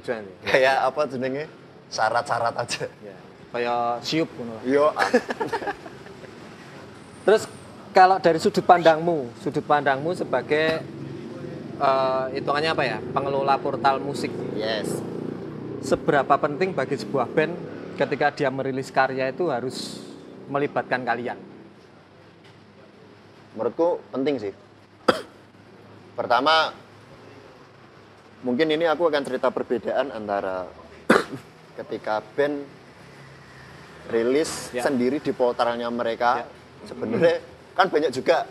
[0.00, 0.34] Tujuan ya.
[0.48, 1.44] Kayak apa jenenge
[1.92, 2.84] syarat-syarat aja.
[3.04, 3.16] ya.
[3.48, 4.60] Kayak siup lah.
[4.64, 5.08] Yo, ah.
[7.28, 7.44] Terus
[7.92, 10.80] kalau dari sudut pandangmu, sudut pandangmu sebagai
[11.76, 12.98] eh, hitungannya apa ya?
[13.12, 14.32] Pengelola portal musik.
[14.56, 14.88] yes.
[15.78, 17.54] Seberapa penting bagi sebuah band
[17.94, 20.02] ketika dia merilis karya itu harus
[20.50, 21.38] melibatkan kalian?
[23.58, 24.52] Menurutku penting sih.
[26.18, 26.70] Pertama,
[28.46, 30.70] mungkin ini aku akan cerita perbedaan antara
[31.82, 32.62] ketika band
[34.08, 34.86] rilis Ya.
[34.86, 36.46] sendiri di portalnya mereka.
[36.46, 36.86] Ya.
[36.86, 37.42] Sebenarnya
[37.74, 38.46] kan banyak juga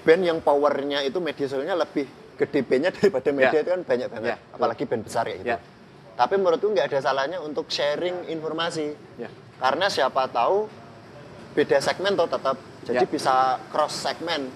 [0.00, 2.08] band yang powernya itu media sosialnya lebih
[2.40, 3.60] gede bandnya daripada media Ya.
[3.60, 4.30] itu kan banyak banget.
[4.32, 4.36] Ya.
[4.48, 5.48] Apalagi band besar ya gitu.
[5.52, 5.58] Ya.
[6.16, 8.96] Tapi menurutku nggak ada salahnya untuk sharing informasi.
[9.20, 9.28] Ya.
[9.60, 10.72] Karena siapa tahu
[11.52, 12.56] beda segmen toh tetap.
[12.84, 13.08] Jadi Ya.
[13.08, 13.34] bisa
[13.68, 14.52] cross segmen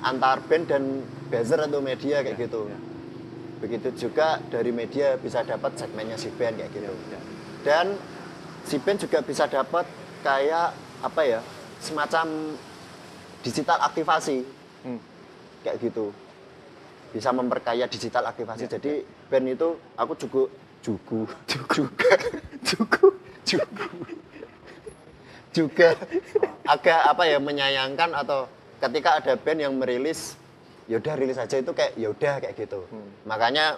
[0.00, 0.82] antar band dan
[1.28, 2.66] buzzer atau media kayak Ya, gitu.
[2.66, 2.78] ya.
[3.58, 6.92] Begitu juga dari media bisa dapat segmennya si band kayak gitu.
[7.08, 7.20] Ya.
[7.62, 7.86] Dan
[8.62, 9.86] si band juga bisa dapat
[10.20, 11.40] kayak apa ya?
[11.78, 12.54] Semacam
[13.40, 14.42] digital aktivasi
[14.82, 14.98] Hmm.
[15.62, 16.10] kayak gitu.
[17.08, 18.66] Bisa memperkaya digital aktivasi.
[18.66, 20.42] Ya, Jadi band itu aku juga
[20.78, 22.12] jugu juga
[22.62, 23.06] jugu
[23.42, 23.86] jugu
[25.58, 25.98] juga
[26.64, 28.46] agak apa ya menyayangkan atau
[28.78, 30.38] ketika ada band yang merilis
[30.86, 33.10] yaudah rilis aja itu kayak yaudah kayak gitu Hmm.
[33.24, 33.76] makanya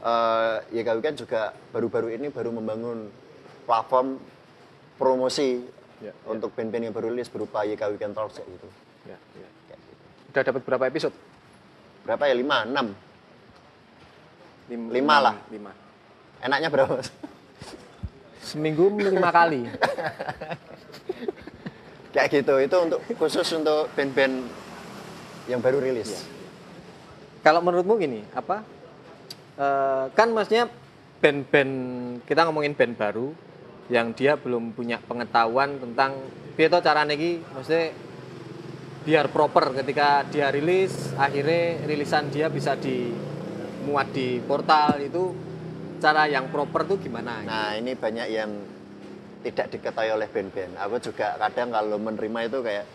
[0.00, 3.06] eh YK Weekend juga baru-baru ini baru membangun
[3.64, 4.18] platform
[4.96, 5.62] promosi
[6.00, 6.12] Ya, ya.
[6.26, 8.68] untuk band-band yang baru rilis berupa YK Weekend Talks kayak gitu
[9.06, 9.48] Ya, ya.
[9.66, 10.04] Kayak gitu.
[10.26, 11.14] Udah dapat berapa episode?
[12.00, 12.86] berapa ya lima enam
[14.66, 15.34] Lim- Lima lah.
[15.46, 15.72] Lima.
[16.40, 17.04] enaknya berapa
[18.40, 19.68] Seminggu lima kali.
[22.14, 24.46] kayak gitu itu untuk khusus untuk band-band
[25.46, 26.22] yang baru rilis Iya.
[27.40, 28.60] Kalau menurutmu gini, apa?
[29.60, 30.68] Eh, kan maksudnya
[31.20, 31.74] band-band
[32.24, 33.32] kita ngomongin band baru
[33.92, 36.16] yang dia belum punya pengetahuan tentang
[36.56, 37.92] piye to carane iki maksudnya
[39.04, 45.34] biar proper ketika dia rilis akhirnya rilisan dia bisa dimuat di portal itu
[46.00, 47.44] cara yang proper tuh gimana?
[47.44, 48.50] Nah ini banyak yang
[49.40, 50.76] tidak diketahui oleh band-band.
[50.76, 52.86] Aku juga kadang kalau menerima itu kayak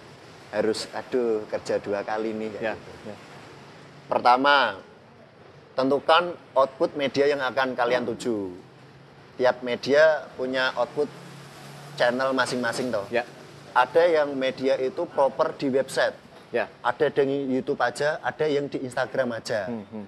[0.54, 2.50] harus aduh kerja dua kali nih.
[2.56, 2.92] kayak ya, gitu.
[3.10, 3.16] ya.
[4.06, 4.78] Pertama,
[5.74, 8.54] tentukan output media yang akan kalian tuju.
[9.36, 11.10] Tiap media punya output
[12.00, 13.04] channel masing-masing toh.
[13.12, 13.26] ya,
[13.76, 16.16] Ada yang media itu proper di website.
[16.54, 16.72] ya.
[16.80, 19.68] Ada yang di YouTube aja, ada yang di Instagram aja.
[19.68, 20.06] Hmm, hmm.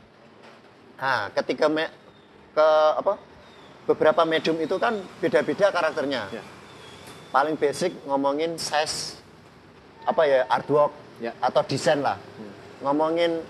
[0.97, 1.91] Nah, ketika me-
[2.56, 3.19] ke apa?
[3.88, 6.28] Beberapa medium itu kan beda-beda karakternya.
[6.30, 6.43] Ya.
[7.32, 9.19] Paling basic ngomongin size
[10.08, 11.34] apa ya artwork Ya.
[11.41, 12.19] atau desain lah.
[12.86, 13.41] Ngomongin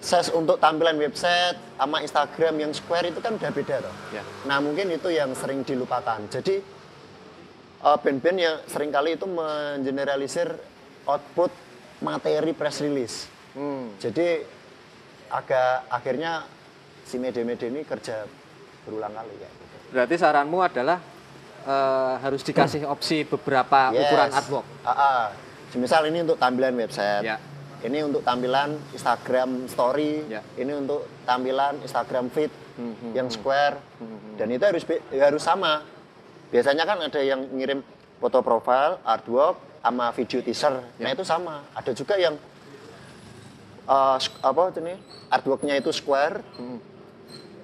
[0.00, 3.94] size untuk tampilan website sama Instagram yang square itu kan udah beda toh.
[4.14, 4.24] Ya.
[4.48, 6.24] Nah, mungkin itu yang sering dilupakan.
[6.32, 6.64] Jadi
[7.84, 10.48] eh, band-band yang sering kali itu mengeneralisir
[11.04, 11.52] output
[12.00, 13.28] materi press release.
[13.52, 13.92] Hmm.
[14.00, 14.40] Jadi
[15.28, 16.46] agak akhirnya
[17.04, 18.24] si media-media ini kerja
[18.86, 19.50] berulang kali ya.
[19.90, 20.98] Berarti saranmu adalah
[21.60, 24.00] eh, harus dikasih opsi beberapa Yes.
[24.02, 24.66] ukuran artwork.
[24.80, 25.22] Ah, ah.
[25.68, 27.22] Semisal ini untuk tampilan website.
[27.22, 27.36] Ya.
[27.80, 30.24] Ini untuk tampilan Instagram story.
[30.26, 30.40] Ya.
[30.54, 33.76] Ini untuk tampilan Instagram feed Hmm, hmm, yang square.
[34.34, 35.84] Dan itu harus be- harus sama.
[36.48, 37.84] Biasanya kan ada yang ngirim
[38.16, 40.80] foto profile, artwork, sama video teaser.
[40.96, 41.04] Ya.
[41.04, 41.60] Nah itu sama.
[41.72, 42.40] Ada juga yang
[44.16, 44.94] sk- apa ini
[45.28, 46.40] artworknya itu square,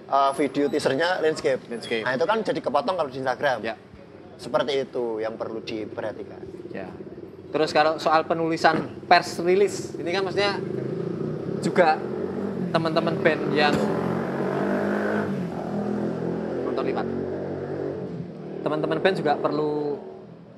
[0.07, 1.61] eh, video teasernya landscape.
[1.67, 2.05] Landscape.
[2.07, 3.59] Nah itu kan jadi kepotong kalau di Instagram.
[3.63, 3.75] Ya.
[4.37, 6.43] Seperti itu yang perlu diperhatikan.
[6.71, 6.89] Ya.
[7.51, 10.61] Terus kalau soal penulisan pers release, ini kan maksudnya
[11.65, 11.97] juga
[12.75, 13.75] teman-teman band yang
[18.67, 19.95] teman-teman band juga perlu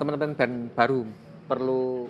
[0.00, 1.04] teman-teman band baru
[1.44, 2.08] perlu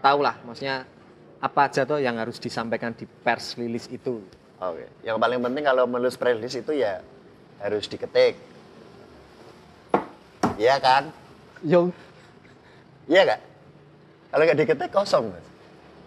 [0.00, 0.88] tahu lah maksudnya
[1.36, 4.24] apa aja tuh yang harus disampaikan di pers rilis itu.
[4.72, 4.86] Oke.
[5.04, 7.02] Yang paling penting kalau menulis press release itu ya
[7.60, 8.38] harus diketik.
[10.54, 11.10] Iya kan?
[11.64, 11.90] Yo,
[13.04, 13.40] Iya nggak?
[14.32, 15.46] Kalau nggak diketik kosong, Mas.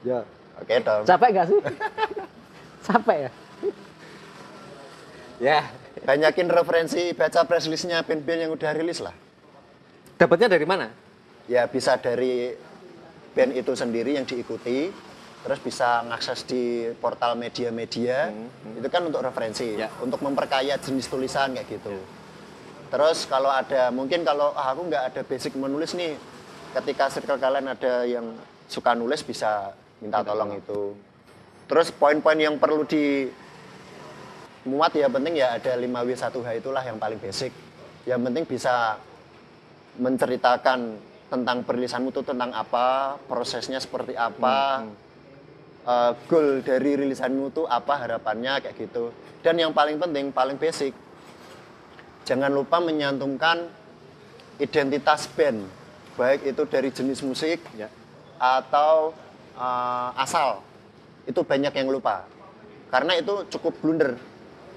[0.02, 0.20] ya.
[0.58, 1.06] Oke dong.
[1.06, 1.60] Capek gak sih?
[2.88, 3.32] Capek ya?
[5.38, 5.60] ya.
[6.02, 9.13] Banyakin referensi baca press release-nya band-band yang udah rilis lah.
[10.17, 10.89] Dapatnya dari mana?
[11.46, 12.58] Ya bisa dari
[13.38, 14.89] band itu sendiri yang diikuti,
[15.47, 18.36] terus bisa ngakses di portal media-media.
[18.75, 19.88] Itu kan untuk referensi, Ya.
[20.03, 21.95] untuk memperkaya jenis tulisan kayak gitu.
[22.91, 26.19] Terus kalau ada mungkin kalau ah, aku nggak ada basic menulis nih,
[26.75, 28.36] ketika circle kalian ada yang
[28.67, 29.71] suka nulis bisa
[30.03, 30.99] minta tolong itu.
[31.71, 33.31] Terus poin-poin yang perlu di
[34.67, 37.55] muat ya penting ya ada 5W1H itulah yang paling basic.
[38.03, 38.99] Yang penting bisa
[39.95, 40.99] menceritakan
[41.31, 44.83] tentang perilisanmu itu tentang apa, prosesnya seperti apa,
[45.88, 49.10] eh, goal dari rilisanmu itu apa harapannya kayak gitu.
[49.39, 50.91] Dan yang paling penting, paling basic,
[52.28, 53.71] jangan lupa menyantumkan
[54.60, 55.63] identitas band,
[56.19, 57.88] baik itu dari jenis musik Ya.
[58.38, 59.15] atau
[59.56, 60.62] eh, asal.
[61.26, 62.23] Itu banyak yang lupa.
[62.88, 64.15] Karena itu cukup blunder.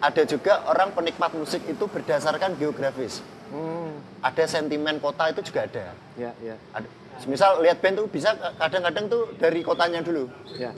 [0.01, 3.21] Ada juga orang penikmat musik itu berdasarkan geografis.
[3.53, 4.01] Hmm.
[4.25, 5.93] Ada sentimen kota itu juga ada.
[6.17, 6.89] Ya, ya, ada.
[7.29, 10.25] Misal lihat band tuh bisa kadang-kadang tuh dari kotanya dulu.
[10.57, 10.73] ya.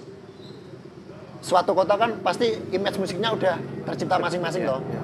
[1.43, 4.81] Suatu kota kan pasti image musiknya udah tercipta masing-masing Ya, loh.
[4.87, 5.01] ya.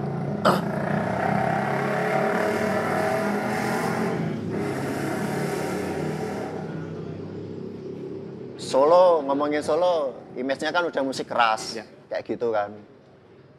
[8.58, 11.84] Solo ngomongin Solo, image-nya kan udah musik keras, Ya.
[12.10, 12.74] kayak gitu kan.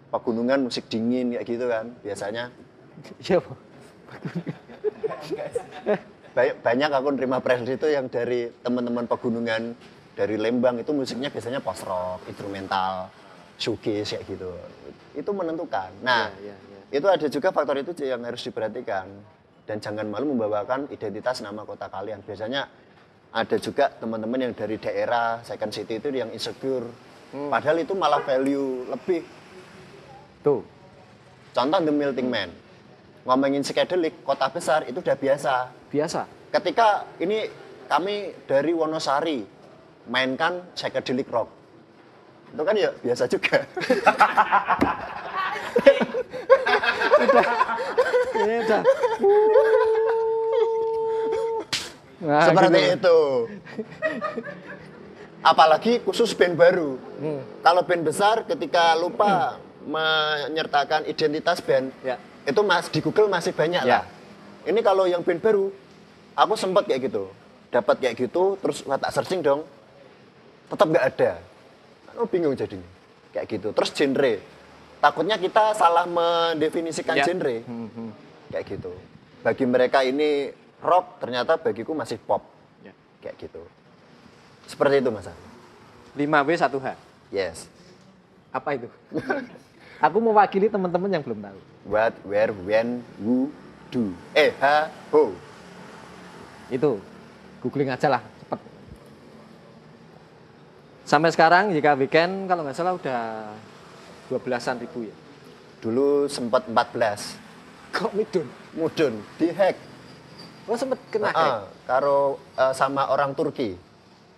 [0.09, 2.51] Pegunungan musik dingin kayak gitu kan biasanya.
[3.21, 3.39] Iya,
[6.35, 9.75] Banyak aku nerima press itu yang dari teman-teman pegunungan
[10.19, 13.07] dari Lembang itu musiknya biasanya post rock, instrumental,
[13.55, 14.51] shoegaze kayak gitu.
[15.15, 16.03] Itu menentukan.
[16.03, 16.79] Nah, Ya, ya, ya.
[16.91, 19.07] itu ada juga faktor itu yang harus diperhatikan
[19.63, 22.19] dan jangan malu membawakan identitas nama kota kalian.
[22.27, 22.67] Biasanya
[23.31, 26.83] ada juga teman-teman yang dari daerah second city itu yang insecure.
[27.29, 29.23] Padahal itu malah value lebih.
[30.43, 30.65] Tuh.
[31.55, 32.49] Contoh The Melting Man.
[33.23, 35.53] Ngomongin psychedelic, kota besar itu udah biasa.
[35.93, 36.25] Biasa.
[36.49, 37.45] Ketika ini
[37.85, 39.58] kami dari Wonosari
[40.05, 41.49] mainkan psychedelic rock.
[42.49, 43.65] Itu kan ya biasa juga.
[48.39, 48.81] Ini udah.
[52.19, 52.91] Nah, Seperti gitu.
[52.99, 53.19] itu.
[55.39, 56.99] Apalagi khusus band baru.
[57.19, 57.39] Hmm.
[57.63, 59.55] Kalau band besar ketika lupa
[59.87, 62.19] menyertakan identitas band, Ya.
[62.43, 64.03] itu mas di Google masih banyak Ya.
[64.03, 64.05] lah.
[64.67, 65.71] Ini kalau yang band baru,
[66.35, 67.31] aku sempat kayak gitu,
[67.71, 69.63] dapat kayak gitu, terus tak searching dong,
[70.69, 71.31] tetap nggak ada.
[72.07, 72.89] Kan bingung jadinya,
[73.31, 73.67] kayak gitu.
[73.73, 74.33] Terus genre,
[74.99, 77.25] takutnya kita salah mendefinisikan Ya.
[77.25, 78.09] genre, Hmm, hmm.
[78.49, 78.91] kayak gitu.
[79.39, 82.43] Bagi mereka ini rock, ternyata bagiku masih pop,
[82.81, 82.91] Ya.
[83.19, 83.61] kayak gitu.
[84.67, 85.25] Seperti itu mas.
[86.13, 86.87] 5W 1H.
[87.29, 87.65] Yes.
[88.49, 88.89] Apa itu?
[90.05, 91.59] Aku mewakili teman-teman yang belum tahu.
[91.89, 93.49] What, where, when, who,
[93.89, 94.13] do.
[94.31, 95.33] Eh, ha, ho.
[96.69, 97.01] Itu.
[97.59, 98.21] Googling aja lah.
[101.09, 103.49] Sampai sekarang jika weekend kalau nggak salah udah
[104.29, 105.15] 12-an ribu ya.
[105.81, 107.33] Dulu sempat 14.
[107.89, 108.45] Kok midun?
[108.77, 109.73] Mudun, dihack.
[110.69, 111.89] Oh sempet kena Ah, hack.
[111.89, 113.73] karo eh, sama orang Turki.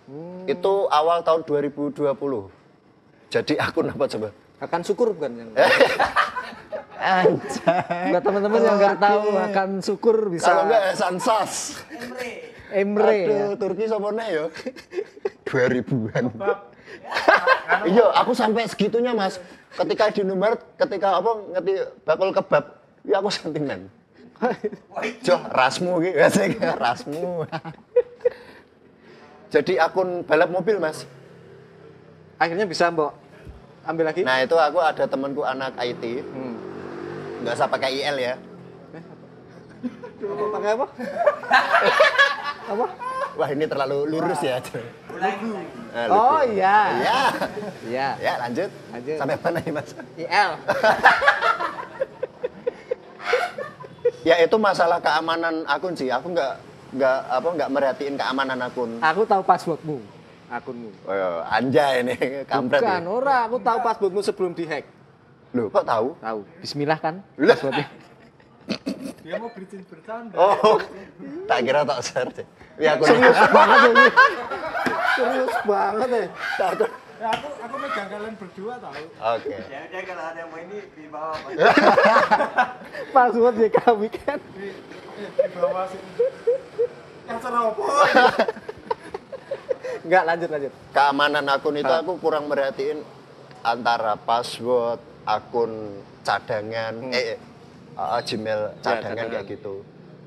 [0.08, 0.48] Hmm.
[0.48, 1.92] Itu awal tahun 2020.
[3.28, 4.28] Jadi akun apa coba?
[4.64, 5.50] Akan syukur bukan yang
[7.02, 8.16] Anjay.
[8.16, 11.20] Buat teman-teman yang nggak tahu akan syukur bisa Kalau enggak Hasan
[12.72, 13.26] Emre ya.
[13.28, 14.48] Aduh, Turki sama ya?
[15.48, 16.24] 2000-an.
[17.84, 19.36] iya, aku sampai segitunya, Mas.
[19.72, 21.72] Ketika di nomor, ketika apa ngerti
[22.04, 22.64] bakul kebab,
[23.04, 23.88] ya aku sentimen.
[25.26, 27.46] Joh, rasmu gitu, biasanya rasmu.
[29.52, 31.04] Jadi akun balap mobil, Mas.
[32.40, 33.12] Akhirnya bisa mbok
[33.86, 34.22] ambil lagi.
[34.24, 36.54] Nah, itu aku ada temanku anak IT, Hmm.
[37.42, 38.34] nggak usah pakai IL ya.
[40.22, 40.86] Apa, pakai apa?
[42.72, 42.86] apa?
[43.32, 44.60] Wah, ini terlalu lurus ya.
[44.60, 45.34] Nah,
[46.06, 46.52] Oh lugu.
[46.52, 46.76] iya.
[46.94, 47.20] Iya.
[47.82, 48.08] Iya.
[48.20, 48.70] Ya, lanjut.
[48.92, 49.16] Lanjut.
[49.18, 49.90] Sampai mana nih, Mas?
[50.16, 50.50] IL.
[54.22, 56.06] Ya itu masalah keamanan akun sih.
[56.06, 56.54] Aku nggak
[56.94, 59.02] nggak apa nggak merhatiin keamanan akun.
[59.02, 59.98] Aku tahu passwordmu,
[60.46, 60.94] akunmu.
[61.02, 62.18] Oh, iya, anjay nih
[62.50, 62.86] kampret.
[62.86, 63.10] Bukan, Ya.
[63.10, 64.86] ora, aku tahu passwordmu sebelum dihack.
[65.50, 66.14] Loh, kok tahu?
[66.22, 66.38] Tahu.
[66.62, 67.90] Bismillah kan passwordnya.
[69.22, 70.34] Dia mau bercin bercanda.
[70.34, 70.82] Oh,
[71.46, 72.46] tak kira tak share deh.
[72.82, 74.06] Ya aku Serius banget ini.
[75.14, 76.26] Serius banget ya.
[76.58, 76.90] Takut.
[77.22, 79.04] Ya, aku aku megang kalian berdua tahu.
[79.14, 79.56] Oke.
[79.70, 81.38] Ya udah kalau ada yang mau ini di bawah.
[83.14, 84.42] Password JK Weekend.
[84.58, 84.68] Di,
[85.22, 86.10] eh, di bawah sini.
[87.30, 87.88] Yang ceroboh.
[90.02, 90.72] Enggak, lanjut lanjut.
[90.90, 93.06] Keamanan akun itu aku kurang merhatiin
[93.62, 97.38] antara password, akun cadangan, eh
[97.94, 99.32] uh, Gmail cadangan cadangan.
[99.32, 99.74] kayak gitu.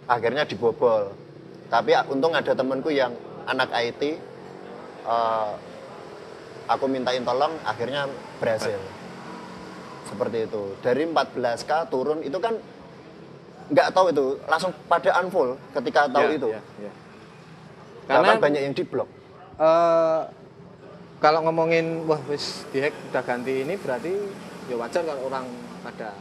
[0.05, 1.13] Akhirnya dibobol.
[1.65, 3.11] Tapi a- untung ada temanku yang
[3.45, 4.21] anak IT,
[5.03, 5.57] uh,
[6.65, 8.05] aku mintain tolong, akhirnya
[8.37, 8.77] berhasil.
[10.05, 10.77] Seperti itu.
[10.79, 12.53] Dari 14k turun itu kan
[13.65, 16.49] nggak tahu itu langsung pada unfollow ketika tahu Ya, itu.
[16.51, 16.91] ya, ya.
[18.05, 19.09] Karena Karena banyak yang diblok.
[19.55, 20.21] eh,
[21.17, 24.13] kalau ngomongin wah wis dihack udah ganti ini berarti
[24.67, 25.47] ya wajar kalau orang
[25.81, 26.13] pada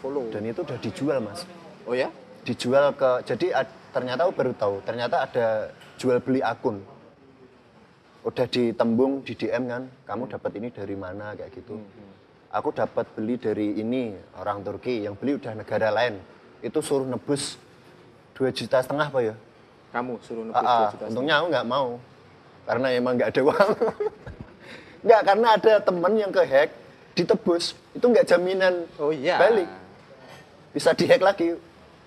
[0.00, 0.32] unfollow.
[0.32, 1.44] Dan itu udah dijual mas.
[1.84, 2.08] oh ya?
[2.40, 5.46] dijual ke jadi ad- ternyata aku baru tahu ternyata ada
[6.00, 6.80] jual beli akun.
[8.20, 11.36] Udah ditembung di DM kan kamu dapat ini dari mana?
[11.36, 11.76] Kayak gitu.
[12.48, 16.16] Aku dapat beli dari ini orang Turki yang beli udah negara lain.
[16.60, 17.60] Itu suruh nebus
[18.36, 19.34] 2 juta setengah apa ya?
[19.92, 21.04] Kamu suruh nebus Ah, ah, 2 juta.
[21.12, 21.88] untungnya aku nggak mau
[22.64, 23.70] karena emang nggak ada uang.
[25.04, 26.68] Nggak karena ada temen yang ke hack
[27.16, 27.72] ditebus.
[27.92, 28.84] Itu nggak jaminan.
[29.00, 29.36] Oh iya.
[29.36, 29.68] balik
[30.70, 31.54] bisa dihack lagi.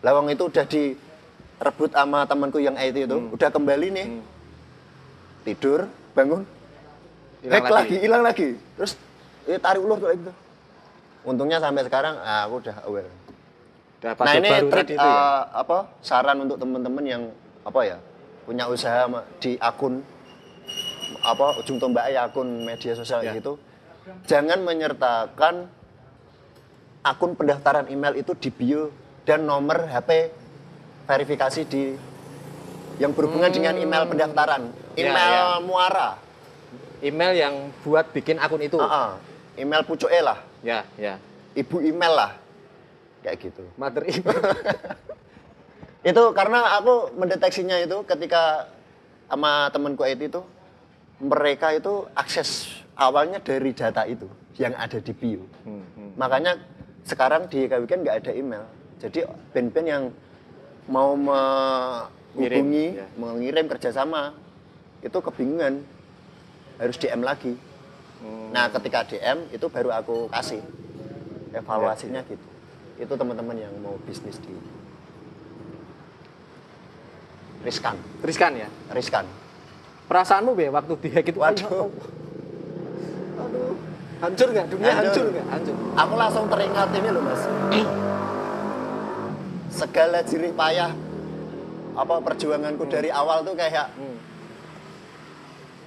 [0.04, 3.18] Lawang itu udah direbut sama temanku yang IT itu.
[3.18, 3.32] Hmm.
[3.32, 4.08] udah kembali nih.
[5.44, 6.44] Tidur bangun.
[7.44, 7.76] Hilang hack lagi.
[7.76, 8.48] lagi hilang lagi.
[8.80, 8.92] Terus
[9.44, 10.32] ya tarik ulur tuh itu
[11.24, 13.12] untungnya sampai sekarang ah, aku udah aware.
[14.04, 15.08] Udah nah ini baru trik itu ya.
[15.08, 17.24] eh, apa saran untuk teman-teman yang
[17.64, 17.98] apa ya
[18.44, 19.08] punya usaha
[19.40, 20.04] di akun
[21.24, 23.32] apa ujung tombaknya akun media sosial Ya.
[23.40, 23.56] gitu.
[24.28, 25.72] Jangan menyertakan
[27.04, 28.90] akun pendaftaran email itu di bio
[29.24, 30.32] dan nomor HP
[31.04, 31.84] verifikasi di
[32.96, 34.96] yang berhubungan dengan email pendaftaran Hmm.
[34.96, 35.60] Ya, email ya.
[35.60, 36.10] muara
[37.04, 38.80] Email yang buat bikin akun itu.
[38.80, 39.12] Ah, ah.
[39.60, 41.20] email pucuke lah Ya, ya.
[41.52, 42.32] ibu email lah
[43.20, 44.40] kayak gitu Mother email.
[46.10, 48.72] itu karena aku mendeteksinya itu ketika
[49.28, 50.42] sama temanku IT itu
[51.20, 56.60] mereka itu akses awalnya dari data itu yang ada di bio Hmm, makanya
[57.04, 58.64] sekarang di YK Weekend nggak ada email
[59.00, 60.04] jadi band-band yang
[60.88, 63.08] mau menghubungi ya.
[63.16, 64.32] mengirim kerjasama
[65.00, 65.84] itu kebingungan
[66.78, 67.56] harus DM lagi
[68.24, 68.56] Hmm.
[68.56, 70.64] nah ketika DM itu baru aku kasih
[71.52, 72.48] evaluasinya Ya, gitu
[72.96, 74.56] itu teman-teman yang mau bisnis di
[77.64, 78.72] riskan Riskan ya.
[78.92, 79.28] riskan
[80.04, 81.40] Perasaanmu be waktu dihack itu?
[81.40, 81.88] Waduh.
[83.40, 83.76] Aduh.
[84.24, 84.66] Hancur nggak?
[84.68, 85.04] Dunia Hancur.
[85.04, 85.46] hancur nggak?
[85.52, 85.76] Hancur.
[85.94, 87.44] aku langsung teringat ini loh mas
[89.70, 90.92] segala jerih payah
[91.94, 94.18] apa perjuanganku dari awal tuh kayak Hmm.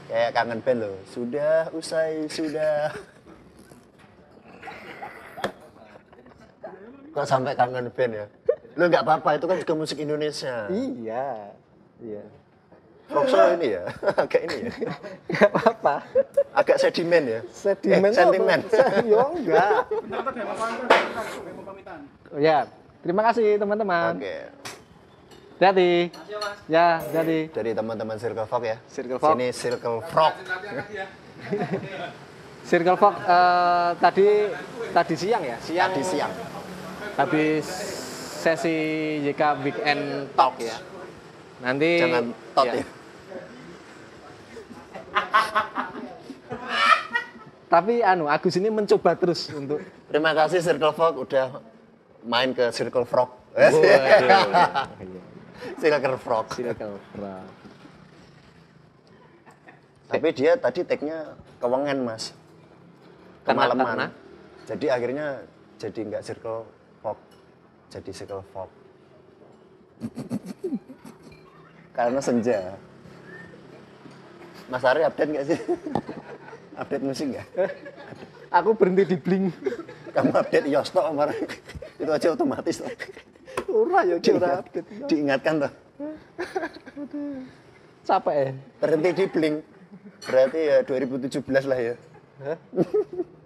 [0.07, 2.92] kayak kangen band loh sudah usai sudah
[7.11, 8.27] kok sampai kangen band ya
[8.77, 11.57] lo nggak apa-apa itu kan juga musik Indonesia Iya.
[11.96, 12.22] Iya.
[13.06, 13.82] Rock show ini ya
[14.22, 14.70] agak ini ya
[15.26, 15.94] Nggak apa-apa.
[16.52, 18.60] agak sedimen ya Sedimen eh, sentimen
[19.06, 19.86] Yo enggak.
[22.26, 22.66] Oh, ya.
[23.00, 24.18] Terima kasih teman-teman.
[24.18, 24.36] oke
[25.56, 26.12] Jadi.
[26.66, 27.38] Ya, jadi.
[27.48, 29.32] dari teman-teman Circle Frog ya Circle Frog.
[29.32, 30.32] sini Circle Frog
[32.66, 34.26] Circle Fox eh, tadi
[34.90, 36.32] tadi siang ya, siang tadi siang
[37.14, 37.64] habis
[38.36, 38.76] sesi
[39.22, 40.02] YK Weekend
[40.34, 40.74] Talk ya.
[41.56, 42.84] Nanti jangan tot ya
[47.66, 51.59] Tapi anu Agus ini mencoba terus untuk terima kasih Circle Frog udah
[52.22, 53.83] main ke Circle Frog Waduh.
[55.81, 57.66] Circle Frog Circle Fox.
[60.07, 62.31] Tapi dia tadi tag-nya kewengen mas,
[63.42, 63.83] kemalaman.
[63.83, 64.09] karena?
[64.66, 65.26] Jadi akhirnya
[65.82, 66.62] jadi nggak circle
[67.03, 67.18] pop,
[67.90, 68.70] jadi circle pop.
[71.97, 72.76] Karena senja.
[74.66, 75.58] Mas Ari update nggak sih?
[76.80, 77.46] update musik nggak?
[78.50, 79.54] Aku berhenti di Blink.
[80.10, 81.38] Kamu update Yosto kemarin.
[82.02, 82.82] Itu aja otomatis.
[82.82, 82.90] Toh.
[83.86, 84.88] Ora ya ora update.
[85.06, 85.72] Diingatkan tuh.
[88.06, 88.50] Capek ya.
[88.82, 89.56] Berhenti di Blink.
[90.26, 91.94] Berarti ya 2017 lah ya.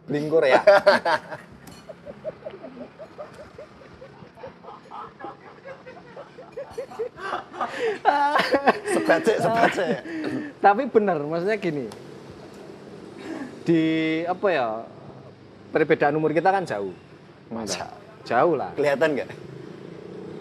[0.08, 0.60] Blink Korea.
[8.90, 9.94] Sebacek, sebacek.
[10.60, 11.88] Tapi benar, maksudnya gini.
[13.64, 13.82] Di
[14.28, 14.84] apa ya?
[15.72, 16.92] Perbedaan umur kita kan jauh.
[17.48, 17.88] Masa?
[18.28, 18.70] Jauh lah.
[18.76, 19.30] Kelihatan nggak?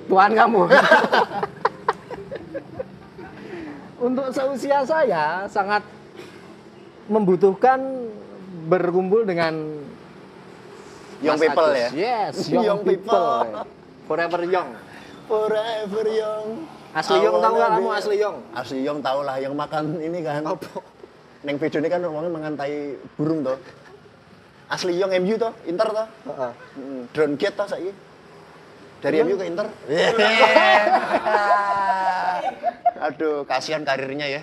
[0.10, 0.62] Tuhan kamu.
[4.08, 5.84] Untuk seusia saya sangat
[7.12, 7.80] membutuhkan
[8.70, 9.54] berkumpul dengan
[11.20, 11.84] Young Mas people Agus.
[11.84, 11.90] ya.
[11.92, 13.44] Yes, young, Young people.
[13.44, 13.68] people.
[14.08, 14.70] Forever young.
[15.28, 16.48] Forever young.
[16.90, 18.38] Asli young I tahu nggak kamu asli young?
[18.50, 20.42] Asli young tahu lah yang makan ini kan.
[21.46, 23.58] Neng video ini kan ngomongnya mengantai burung toh.
[24.70, 26.08] Asli young MU toh, Inter toh.
[26.34, 26.52] Heeh.
[26.82, 27.94] Mm, Drone gate toh saiki.
[29.00, 29.68] Dari MU ke Inter.
[33.08, 34.42] Aduh, kasihan karirnya ya.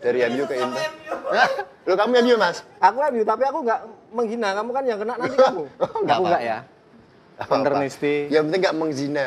[0.00, 0.86] Dari MU ke Inter.
[1.82, 2.62] Lo kamu MU, Mas?
[2.78, 3.80] Aku MU tapi aku nggak
[4.14, 5.64] menghina kamu kan yang kena nanti kamu.
[6.06, 6.30] Nggak aku apa-apa.
[6.30, 6.58] nggak ya.
[7.42, 8.14] Internisti.
[8.30, 9.26] Yang penting nggak mengzina.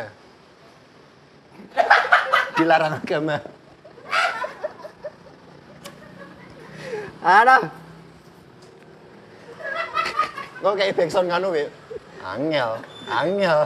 [2.56, 3.38] Dilarang agama.
[7.26, 7.58] Ada.
[10.62, 11.66] Kok kayak backsound nganu, Wi?
[12.26, 13.60] Angel, angel.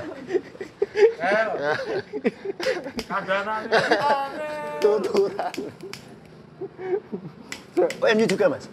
[4.84, 5.54] Tuturan.
[7.80, 8.68] Oh, MU juga, Mas?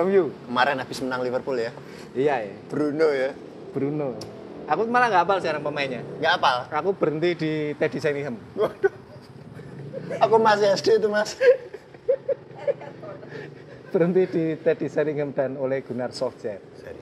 [0.00, 0.32] MU.
[0.48, 1.72] Kemarin habis menang Liverpool ya.
[2.16, 2.54] Iya ya.
[2.72, 3.36] Bruno ya.
[3.76, 4.16] Bruno.
[4.64, 6.00] Aku malah nggak hafal sekarang pemainnya.
[6.16, 6.56] Nggak apal.
[6.72, 8.40] Aku berhenti di Teddy Sheringham.
[8.56, 9.01] Waduh.
[10.20, 11.38] Aku masih SD itu, Mas.
[13.92, 16.60] Berhenti di Teddy Sheringham dan oleh Gunnar Solskjaer.
[16.80, 17.00] Seri.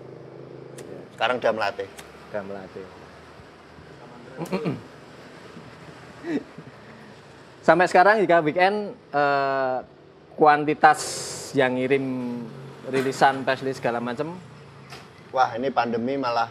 [1.15, 1.89] Sekarang udah melatih.
[2.31, 2.85] Dan melatih.
[7.61, 9.79] Sampai sekarang jika weekend eh,
[10.35, 11.01] kuantitas
[11.53, 12.05] yang ngirim
[12.89, 14.35] rilisan Pesli segala macam
[15.31, 16.51] Wah, ini pandemi malah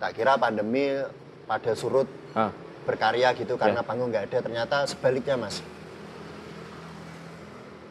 [0.00, 0.94] tak kira pandemi
[1.44, 2.48] pada surut ah,
[2.84, 3.86] berkarya gitu karena Ya.
[3.86, 5.62] panggung nggak ada ternyata sebaliknya mas.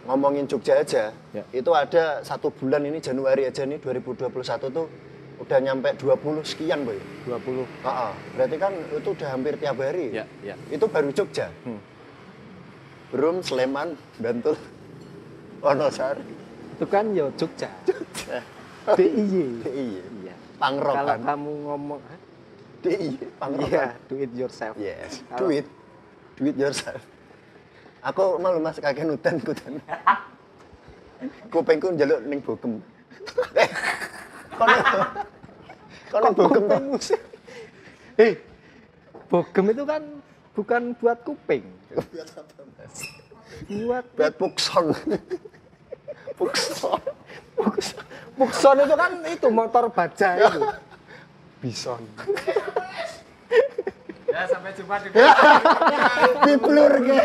[0.07, 1.43] Ngomongin Jogja aja Ya.
[1.51, 4.87] itu ada satu bulan ini Januari aja nih 2021 tuh
[5.37, 6.95] udah nyampe 20 sekian boy.
[7.27, 8.13] 20 Ah, ah.
[8.33, 10.15] berarti kan itu udah hampir tiap hari.
[10.15, 10.55] Ya ya.
[10.71, 11.51] Itu baru Jogja.
[11.63, 11.79] Hmm.
[13.07, 14.59] belum Sleman Bantul
[15.63, 16.23] Wonosari.
[16.75, 17.71] Itu kan ya Jogja.
[18.95, 20.35] DIY iya iya.
[20.59, 21.99] Pangrok kalau kamu ngomong
[22.87, 23.27] Iya.
[23.39, 23.51] Kan
[24.07, 24.75] do it yourself.
[24.79, 25.21] Yes.
[25.27, 25.67] Kalau- do it.
[26.39, 27.01] Do it yourself.
[28.05, 29.83] Aku malu mas kakek nudan kudan
[31.49, 32.77] kupengku njaluk ning bokem
[33.57, 33.69] eh.
[34.53, 34.77] Kono.
[36.13, 36.63] Kono bokem
[36.93, 37.19] musik
[38.21, 38.37] eh
[39.27, 40.03] bogem itu kan
[40.55, 41.65] bukan buat kuping.
[41.93, 42.95] Buat apa mas?
[43.67, 44.85] Buat buat pukson.
[46.37, 47.01] Pukson.
[48.37, 50.61] Pukson itu kan itu motor baja itu.
[51.67, 51.99] bison.
[54.31, 55.11] Ya sampai jumpa di
[56.47, 57.19] diplur ke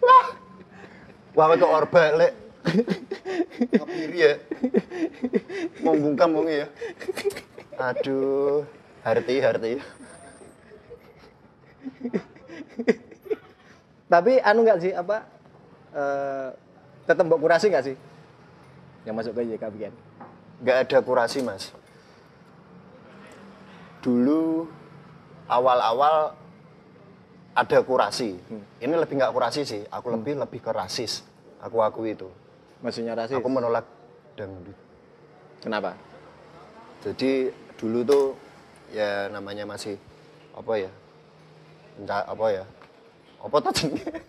[0.00, 0.26] wah.
[1.36, 2.32] Wah itu orba lek
[3.76, 4.32] ngepiri ya.
[5.84, 6.66] Mau bungkam wong ya.
[7.76, 8.64] Aduh.
[9.04, 9.72] Harti harti.
[14.08, 15.28] Tapi anu nggak sih apa
[15.92, 16.48] eh
[17.04, 17.96] tetap mbok kurasi nggak sih?
[19.04, 19.96] Yang masuk ke YK Weekend.
[20.58, 21.70] nggak ada kurasi mas
[24.08, 24.64] dulu
[25.52, 26.32] awal-awal
[27.52, 28.40] ada kurasi.
[28.80, 31.20] Ini lebih nggak kurasi sih aku lebih lebih ke rasis.
[31.60, 32.30] Aku akui itu.
[32.80, 33.34] Maksudnya rasis.
[33.34, 33.82] aku menolak
[34.38, 34.78] dangdut
[35.58, 35.98] Kenapa?
[37.02, 38.24] jadi dulu tuh
[38.94, 39.98] ya namanya masih
[40.54, 40.90] apa ya?
[41.98, 42.64] Enca, apa ya?
[43.42, 44.22] Apa tuh jenenge?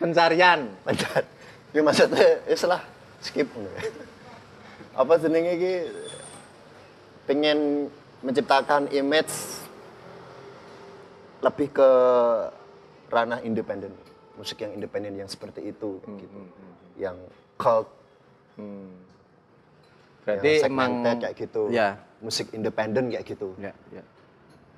[0.00, 0.60] Pencarian.
[0.86, 1.22] Pacar.
[1.74, 2.82] Ya maksudnya ya salah
[3.22, 3.46] skip.
[4.94, 5.74] Apa jenenge iki?
[7.30, 7.90] Pengen
[8.20, 9.32] menciptakan image
[11.40, 11.90] lebih ke
[13.08, 13.96] ranah independen
[14.40, 16.40] musik yang independen yang seperti itu gitu.
[16.96, 17.16] yang
[17.60, 17.88] cult.
[18.56, 18.96] Hmm.
[20.24, 21.62] yang Berarti emang segmented kayak gitu.
[21.68, 21.88] Ya,
[22.24, 23.52] musik independen kayak gitu.
[23.60, 24.04] Ya, ya.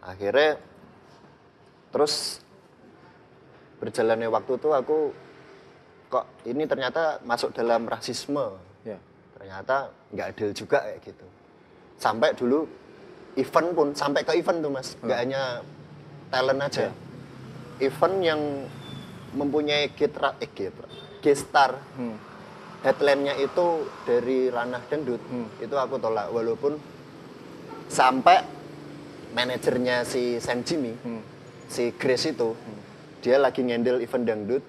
[0.02, 0.58] akhirnya
[1.94, 2.42] terus
[3.78, 4.98] berjalannya waktu tuh aku
[6.10, 8.58] kok ini ternyata masuk dalam rasisme.
[8.82, 8.98] Ya.
[9.38, 11.26] ternyata nggak adil juga kayak gitu.
[11.98, 12.66] Sampai dulu
[13.34, 14.94] event pun sampai ke event tuh mas.
[15.00, 15.42] Nggak hanya
[16.28, 16.88] talent aja.
[17.78, 18.40] Event yang
[19.32, 20.84] mempunyai gitra eh gitra
[21.22, 22.18] gestar Hmm.
[22.82, 23.66] headline-nya itu
[24.04, 25.22] dari ranah dangdut.
[25.30, 25.48] Hmm.
[25.56, 26.76] itu aku tolak walaupun
[27.88, 28.42] sampai
[29.32, 31.22] manajernya si Sam Jimmy Hmm.
[31.70, 32.52] si Grace itu
[33.22, 34.64] dia lagi ngendel event dangdut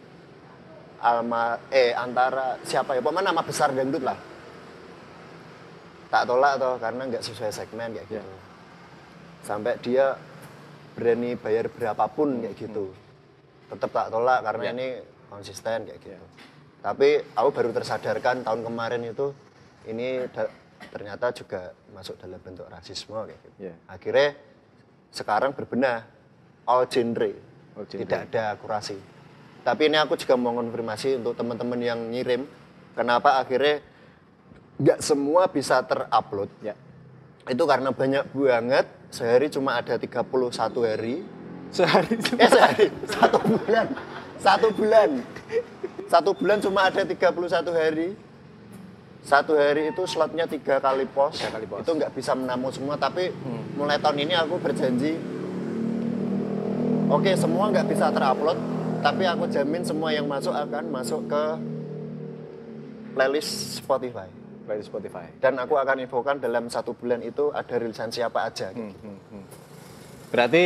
[1.04, 3.04] alma eh antara siapa ya?
[3.04, 4.16] Pokoknya nama besar dangdut lah.
[6.08, 8.22] Tak tolak toh karena nggak sesuai segmen kayak gitu.
[8.22, 8.24] Ya.
[9.44, 10.16] Sampai dia
[10.94, 12.94] berani bayar berapapun kayak gitu
[13.68, 14.72] tetap tak tolak karena Ya.
[14.72, 14.88] ini
[15.28, 16.26] konsisten kayak gitu
[16.80, 19.32] tapi aku baru tersadarkan tahun kemarin itu
[19.86, 20.28] ini
[20.90, 23.76] ternyata juga masuk dalam bentuk rasisme kayak gitu Ya.
[23.88, 24.36] akhirnya
[25.10, 26.08] sekarang berbenah
[26.66, 27.32] all genre,
[27.76, 28.02] All genre.
[28.02, 28.98] tidak ada kurasi.
[29.62, 32.44] Tapi ini aku juga mau konfirmasi untuk teman-teman yang ngirim,
[32.98, 33.80] kenapa akhirnya
[34.76, 36.50] nggak semua bisa terupload.
[36.60, 36.74] Ya.
[37.46, 40.26] Itu karena banyak banget, sehari cuma ada 31
[40.82, 41.22] hari.
[41.70, 42.18] Sehari.
[42.42, 43.88] Eh sehari, satu bulan.
[44.42, 45.10] Satu bulan.
[46.10, 48.18] Satu bulan cuma ada 31 hari.
[49.24, 51.38] Satu hari itu slotnya tiga kali pos.
[51.38, 51.86] Tiga kali pos.
[51.86, 53.30] Itu nggak bisa menampung semua, tapi
[53.78, 55.16] mulai tahun ini aku berjanji,
[57.08, 58.60] oke semua nggak bisa terupload,
[59.00, 61.44] tapi aku jamin semua yang masuk akan masuk ke
[63.16, 64.28] playlist Spotify.
[64.64, 65.28] Dari Spotify.
[65.38, 68.72] Dan aku akan infokan dalam satu bulan itu ada rilisan siapa aja.
[68.72, 69.44] Hmm, hmm, hmm.
[70.32, 70.64] Berarti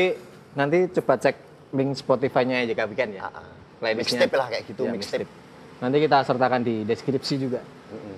[0.54, 1.36] nanti coba cek
[1.74, 3.28] link Spotify-nya aja Kak Weekend ya.
[3.28, 3.44] Ah.
[3.78, 4.26] Playlistnya.
[4.26, 5.30] Mixtape lah kayak gitu, Ya, mixtape.
[5.78, 7.62] Nanti kita sertakan di deskripsi juga.
[7.62, 8.18] Mm-mm.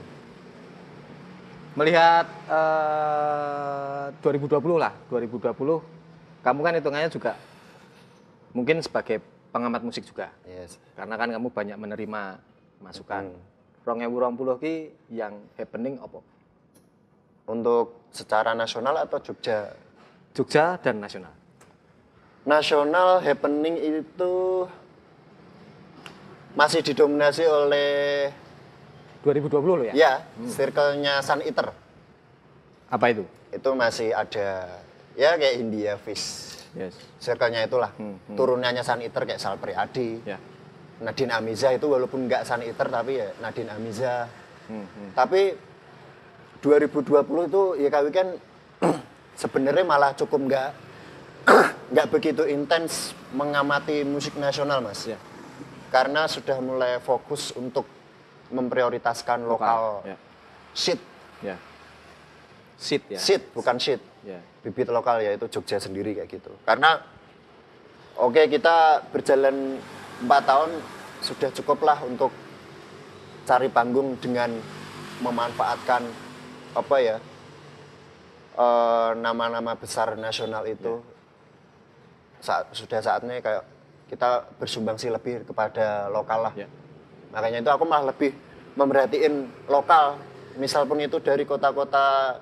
[1.76, 6.00] Melihat eh, 2020 lah, 2020
[6.40, 7.36] kamu kan hitungannya juga
[8.56, 9.20] mungkin sebagai
[9.52, 10.32] pengamat musik juga.
[10.48, 10.80] Yes.
[10.96, 12.22] Karena kan kamu banyak menerima
[12.80, 13.24] masukan.
[13.36, 13.59] Hmm.
[13.88, 16.20] Rong ewu rong puluh ki yang happening apa?
[17.50, 19.74] Untuk secara nasional atau Jogja?
[20.36, 21.34] Jogja dan nasional.
[22.46, 24.66] Nasional happening itu
[26.58, 28.30] masih didominasi oleh
[29.22, 29.94] 2020 loh ya?
[29.94, 30.14] ya
[30.48, 31.76] circle-nya Sun Eater.
[32.90, 33.24] Apa itu?
[33.52, 34.80] Itu masih ada
[35.14, 36.58] ya kayak India Fish.
[36.78, 36.94] Yes.
[37.20, 37.92] Circle-nya itulah.
[37.98, 38.38] Hmm, hmm.
[38.38, 40.22] Turunannya Sun Eater kayak Sal Priadi.
[40.24, 40.38] Ya.
[41.00, 44.28] Nadine Amiza itu walaupun nggak Sun Eater tapi ya Nadine Amiza.
[44.68, 45.10] Hmm, hmm.
[45.16, 45.56] Tapi
[46.60, 48.28] 2020 itu ya kami kan
[49.41, 50.70] sebenarnya malah cukup nggak
[51.95, 55.08] nggak begitu intens mengamati musik nasional mas.
[55.08, 55.16] Ya.
[55.89, 57.88] Karena sudah mulai fokus untuk
[58.50, 60.18] memprioritaskan lokal, Ya.
[60.74, 61.00] shit,
[61.41, 61.56] Ya.
[62.80, 63.20] Sit ya.
[63.22, 64.41] shit bukan shit, Ya.
[64.66, 66.52] bibit lokal yaitu Jogja sendiri kayak gitu.
[66.66, 67.02] Karena
[68.18, 69.78] oke kita berjalan
[70.20, 70.72] empat tahun
[71.20, 72.32] sudah cukup lah untuk
[73.43, 74.51] cari panggung dengan
[75.20, 76.03] memanfaatkan
[76.72, 77.17] apa ya
[78.55, 80.99] eh, nama-nama besar nasional itu.
[82.39, 83.63] Saat sudah saatnya kayak
[84.07, 86.53] kita bersumbangsi lebih kepada lokal lah.
[86.55, 86.67] Ya.
[87.30, 88.34] makanya itu aku malah lebih
[88.74, 90.17] memperhatiin lokal.
[90.57, 92.36] Misal pun itu dari kota-kota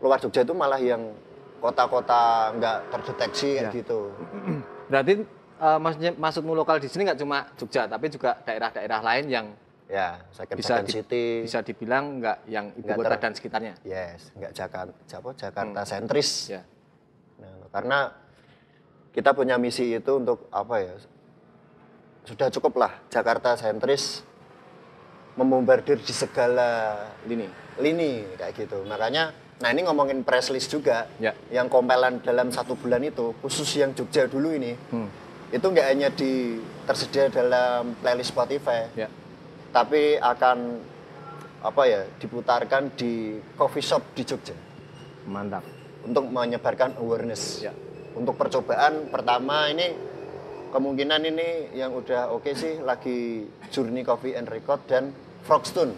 [0.00, 1.12] luar Jogja itu malah yang
[1.60, 3.68] kota-kota nggak terdeteksi Ya.
[3.68, 4.08] gitu.
[4.90, 5.20] Berarti
[5.60, 9.46] eh, maksudnya maksudmu lokal di sini nggak cuma Jogja, tapi juga daerah-daerah lain yang
[9.86, 13.74] ya second, bisa second di- city bisa dibilang nggak yang ibu kota dan sekitarnya.
[13.82, 16.62] yes nggak Jakarta Jakarta, Jakarta sentris Ya.
[17.36, 17.98] Nah, karena
[19.10, 20.94] kita punya misi itu untuk apa ya?
[22.22, 24.22] Sudah cukup lah Jakarta sentris
[25.34, 27.48] membombardir di segala Ini.
[27.76, 28.84] lini kayak gitu.
[28.84, 31.32] Makanya, nah ini ngomongin press list juga, Ya.
[31.48, 35.08] yang kompelan dalam satu bulan itu, khusus yang Jogja dulu ini, Hmm.
[35.50, 39.10] Itu nggak hanya di tersedia dalam playlist Spotify, Ya.
[39.74, 40.78] tapi akan
[41.60, 44.56] apa ya diputarkan di coffee shop di Jogja
[45.28, 45.60] Mantap.
[46.06, 47.60] untuk menyebarkan awareness.
[47.60, 47.74] Ya.
[48.16, 49.92] Untuk percobaan pertama ini
[50.72, 55.12] kemungkinan ini yang udah oke sih lagi Journey Coffee and Record dan
[55.44, 55.92] Frogstone.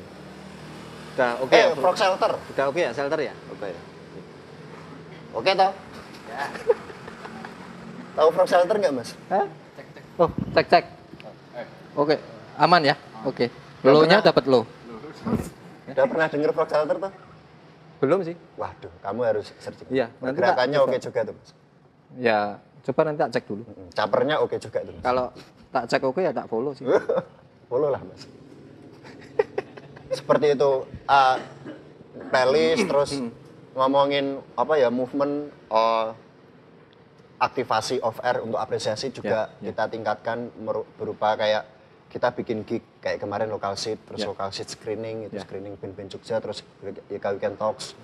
[1.15, 1.77] Udah oke eh, ya?
[1.77, 2.33] Frog Shelter.
[2.57, 3.35] Udah oke ya, shelter ya?
[3.53, 3.69] Oke.
[5.37, 5.73] Oke toh?
[8.13, 9.11] Tahu Frog Shelter nggak mas?
[9.33, 9.47] Hah?
[10.21, 10.85] Oh, cek cek.
[11.97, 12.17] Oke,
[12.61, 12.95] aman ya?
[13.25, 13.49] Oke.
[13.81, 14.69] Belum Lo-nya dapat lo.
[15.89, 17.13] Udah pernah denger Frog Shelter tuh?
[18.03, 18.35] Belum sih.
[18.59, 19.89] Waduh, kamu harus searching.
[19.89, 21.07] Iya, Pergerakannya tak oke coba.
[21.07, 21.51] juga tuh mas.
[22.19, 22.41] Ya,
[22.85, 23.63] coba nanti tak cek dulu.
[23.95, 25.03] Capernya oke juga tuh mas.
[25.07, 25.27] Kalau
[25.71, 26.85] tak cek oke ya tak follow sih.
[27.73, 28.29] Follow lah mas.
[30.13, 31.41] Seperti itu ah,
[32.29, 33.11] playlist terus
[33.73, 36.13] ngomongin apa ya movement oh,
[37.43, 39.75] aktivasi off air untuk apresiasi juga Ya, ya.
[39.75, 40.47] kita tingkatkan
[40.95, 41.67] berupa kayak
[42.07, 44.31] kita bikin gig kayak kemarin lokal seat terus Ya.
[44.31, 45.43] lokal seat screening itu Ya.
[45.43, 46.63] screening band-band Jogja terus
[47.11, 47.99] YK Weekend Talks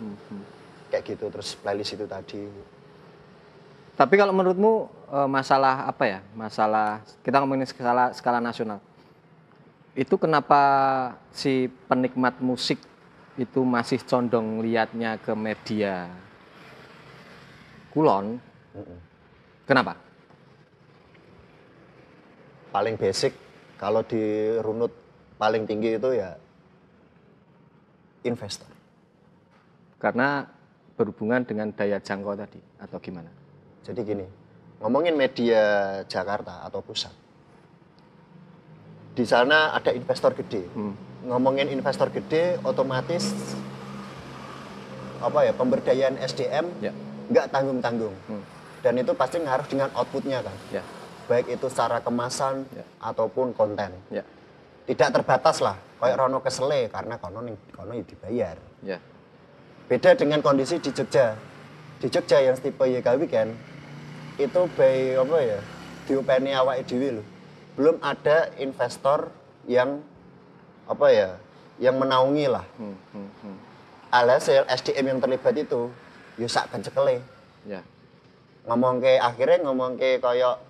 [0.91, 2.43] kayak gitu terus playlist itu tadi
[3.95, 6.20] Tapi kalau menurutmu eh, masalah apa ya?
[6.30, 8.78] Masalah kita ngomongin skala skala nasional.
[9.91, 10.62] Itu kenapa
[11.34, 12.78] si penikmat musik
[13.34, 16.07] itu masih condong liatnya ke media
[17.91, 18.39] kulon?
[19.68, 20.08] Kenapa?
[22.68, 23.32] paling basic
[23.80, 24.92] kalau dirunut
[25.40, 26.36] paling tinggi itu ya
[28.26, 28.68] investor
[29.98, 30.46] Karena
[30.94, 33.26] berhubungan dengan daya jangkau tadi atau gimana?
[33.82, 34.26] Jadi gini,
[34.78, 35.62] ngomongin media
[36.06, 37.10] Jakarta atau pusat.
[39.18, 40.70] Di sana ada investor gede.
[40.70, 40.94] Hmm.
[41.26, 43.34] Ngomongin investor gede, otomatis
[45.18, 46.94] apa ya pemberdayaan SDM Ya.
[47.26, 48.14] nggak tanggung-tanggung.
[48.30, 48.42] Hmm.
[48.82, 50.82] Dan itu pasti ngaruh dengan outputnya kan Ya.
[51.28, 52.84] baik itu secara kemasan Ya.
[53.02, 54.22] ataupun konten Ya.
[54.86, 57.42] tidak terbatas lah kayak Rono kesele karena kono
[57.74, 58.98] kono ya dibayar Ya.
[59.88, 61.34] beda dengan kondisi di Jogja
[61.98, 63.50] di Jogja yang tipe YK Weekend
[64.38, 65.58] itu by apa ya
[66.06, 67.24] diopeni awake dhewe lho
[67.74, 69.28] belum ada investor
[69.66, 69.98] yang
[70.86, 71.28] apa ya
[71.82, 73.56] yang menaungi lah Hmm, hmm, hmm.
[74.10, 75.90] alhasil SDM yang terlibat itu
[76.38, 77.18] ya sak kencekele
[77.66, 77.82] Ya.
[78.68, 80.60] Ngomong ke akhirnya ngomong ke kayak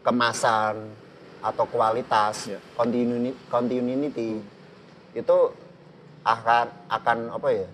[0.00, 0.94] kemasan
[1.38, 2.58] atau kualitas Ya.
[2.74, 4.30] continuity, continuity
[5.14, 5.38] itu
[6.22, 7.68] akan akan apa ya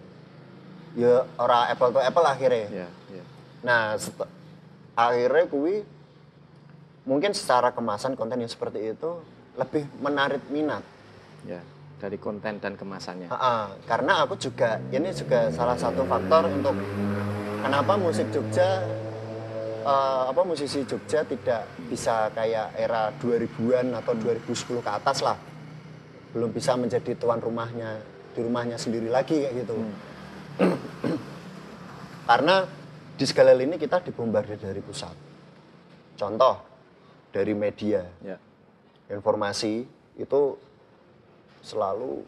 [0.95, 2.89] ya ora apple to apple akhirnya Ya.
[3.11, 3.25] Ya.
[3.61, 4.31] nah set-
[4.95, 5.85] akhirnya kui
[7.05, 9.21] mungkin secara kemasan konten yang seperti itu
[9.55, 10.83] lebih menarik minat
[11.45, 11.61] Ya.
[11.95, 13.29] Dari konten dan kemasannya.
[13.29, 16.73] Ha-ha, karena aku juga ini juga salah satu faktor untuk
[17.61, 18.81] kenapa musik Jogja
[19.85, 25.37] eh, apa musisi Jogja tidak bisa kayak era 2000-an atau 2010 ke atas lah.
[26.33, 28.01] Belum bisa menjadi tuan rumahnya
[28.35, 29.77] di rumahnya sendiri lagi kayak gitu.
[32.31, 32.65] karena
[33.15, 35.15] di segala lini kita dibombardir dari pusat.
[36.19, 36.57] Contoh
[37.31, 38.39] dari media Ya.
[39.11, 39.85] informasi
[40.17, 40.41] itu
[41.61, 42.23] selalu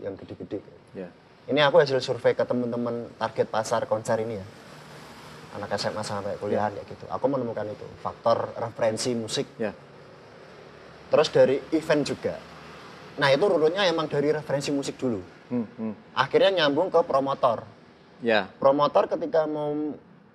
[0.00, 0.60] yang gede-gede.
[0.94, 1.08] Ya.
[1.48, 4.46] Ini aku hasil survei ke teman-teman target pasar konser ini ya.
[5.50, 7.04] Anak SMA sampai kuliahan ya gitu.
[7.10, 9.46] Aku menemukan itu faktor referensi musik.
[9.58, 9.74] Ya.
[11.10, 12.38] Terus dari event juga.
[13.18, 15.18] Nah itu runutnya emang dari referensi musik dulu.
[15.50, 16.14] Hmm, hmm.
[16.14, 17.66] Akhirnya nyambung ke promotor.
[18.22, 18.46] Ya.
[18.62, 19.74] Promotor ketika mau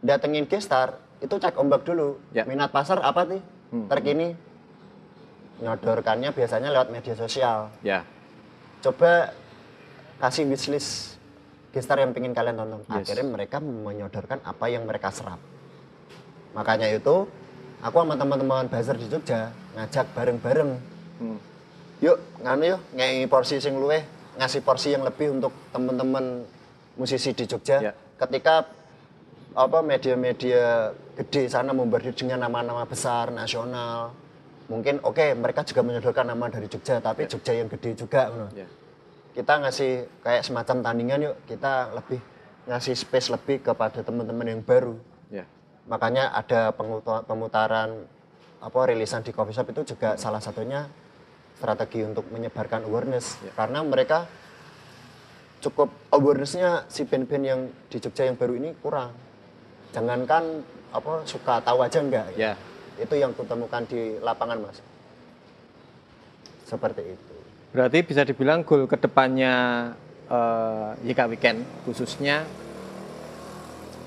[0.03, 2.19] datengin gestar itu cek ombak dulu.
[2.35, 2.43] Ya.
[2.43, 3.39] Minat pasar apa sih?
[3.71, 3.87] Hmm.
[3.87, 4.35] Terkini
[5.63, 7.71] nyodorkannya biasanya lewat media sosial.
[7.79, 8.03] Ya.
[8.83, 9.33] coba
[10.21, 11.14] kasih wishlist
[11.75, 12.87] gestar yang pengen kalian tonton.
[12.87, 13.03] Yes.
[13.03, 15.43] Akhirnya mereka menyodorkan apa yang mereka serap.
[16.55, 17.27] Makanya itu,
[17.83, 20.71] aku sama teman-teman buzzer di Jogja ngajak bareng-bareng.
[21.19, 21.39] Hmm.
[21.99, 24.07] Yuk, nganu yuk, ngei porsi sing luweh,
[24.39, 26.47] ngasih porsi yang lebih untuk teman-teman
[26.95, 27.91] musisi di Jogja.
[27.91, 27.93] Ya.
[28.15, 28.71] Ketika
[29.55, 34.15] apa media-media gede sana membardir dengan nama-nama besar nasional,
[34.71, 38.31] mungkin oke mereka juga menyodorkan nama dari Jogja, tapi Jogja yang gede juga.
[38.55, 38.67] Ya.
[39.35, 39.91] Kita ngasih
[40.23, 42.23] kayak semacam tandingan yuk kita lebih
[42.65, 44.95] ngasih space lebih kepada teman-teman yang baru
[45.27, 45.43] Ya.
[45.91, 46.71] makanya ada
[47.27, 48.07] pemutaran
[48.63, 50.87] apa rilisan di coffee shop itu juga salah satunya
[51.59, 53.51] strategi untuk menyebarkan awareness Ya.
[53.53, 54.23] karena mereka
[55.59, 57.61] cukup awarenessnya si band-band yang
[57.91, 59.11] di Jogja yang baru ini kurang
[59.91, 60.63] jangankan
[60.95, 62.55] apa suka tahu aja enggak Ya.
[62.95, 64.79] itu yang kutemukan di lapangan mas
[66.65, 67.34] seperti itu
[67.75, 69.53] Berarti bisa dibilang goal ke depannya
[70.31, 72.47] eh, YK Weekend khususnya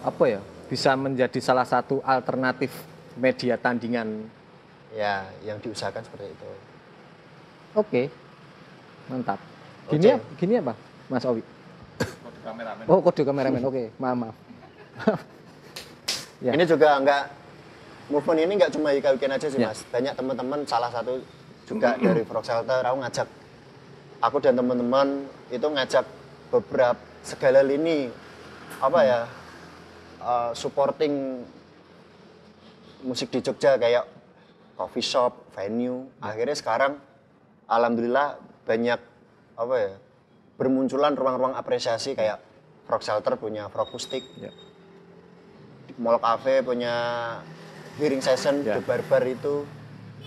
[0.01, 0.41] apa ya
[0.73, 2.73] bisa menjadi salah satu alternatif
[3.19, 4.25] media tandingan.
[4.89, 6.49] ya yang diusahakan seperti itu
[7.77, 8.09] Oke,
[9.07, 9.37] mantap.
[9.93, 10.73] Gini ya, gini apa,
[11.13, 11.45] Mas Owi?
[12.01, 12.85] Kode kameramen.
[12.89, 14.37] Oh kode kameramen, oke, maaf maaf.
[16.41, 16.53] Ya.
[16.57, 17.23] Ini juga nggak
[18.09, 19.69] movement ini nggak cuma Ika Weekend aja sih Ya.
[19.69, 19.85] mas.
[19.93, 21.21] Banyak teman-teman salah satu
[21.69, 23.29] juga dari Frog Shelter aku ngajak
[24.19, 26.05] aku dan teman-teman itu ngajak
[26.51, 28.09] beberapa segala lini
[28.79, 29.21] apa ya
[30.23, 31.45] uh, supporting
[33.03, 34.07] musik di Jogja kayak
[34.79, 36.07] coffee shop, venue.
[36.23, 37.03] Akhirnya sekarang
[37.67, 39.01] alhamdulillah banyak
[39.59, 39.93] apa ya
[40.59, 42.39] bermunculan ruang-ruang apresiasi kayak
[42.87, 44.55] Frog Shelter punya Frog Acoustic, Ya.
[45.99, 46.95] Mall Cafe punya
[47.99, 48.79] hearing session Ya.
[48.79, 49.67] The Barbar itu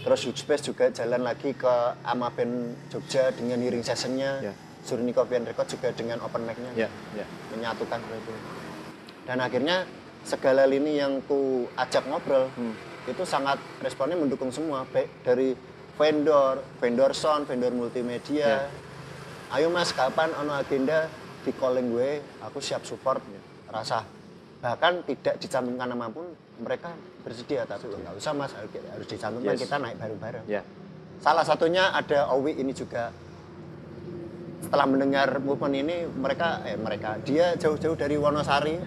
[0.01, 1.73] terus Huge Space juga jalan lagi ke
[2.03, 4.41] Ama Band Jogja dengan hearing sessionnya.
[4.41, 4.53] Ya.
[4.81, 6.73] Surni Coffee and Record juga dengan open mic-nya.
[6.73, 7.25] Ya, ya.
[7.53, 8.33] menyatukan itu.
[9.29, 9.85] Dan akhirnya
[10.25, 12.73] segala lini yang ku ajak ngobrol Hmm.
[13.05, 15.53] itu sangat responnya mendukung semua baik dari
[15.97, 18.69] vendor vendor sound vendor multimedia.
[19.53, 21.05] Ayo mas kapan ono agenda
[21.45, 22.21] di calling gue?
[22.49, 23.21] Aku siap support.
[23.69, 24.01] Rasa
[24.61, 26.25] bahkan tidak dicantumkan nama pun
[26.61, 28.51] mereka bersedia tapi nggak usah mas.
[28.53, 29.61] Harus dicantumkan Yes.
[29.63, 30.45] kita naik bareng-bareng.
[30.45, 30.61] Ya.
[31.21, 33.13] salah satunya ada Owi ini juga.
[34.61, 38.77] Setelah mendengar movement ini mereka eh mereka dia jauh-jauh dari Wonosari.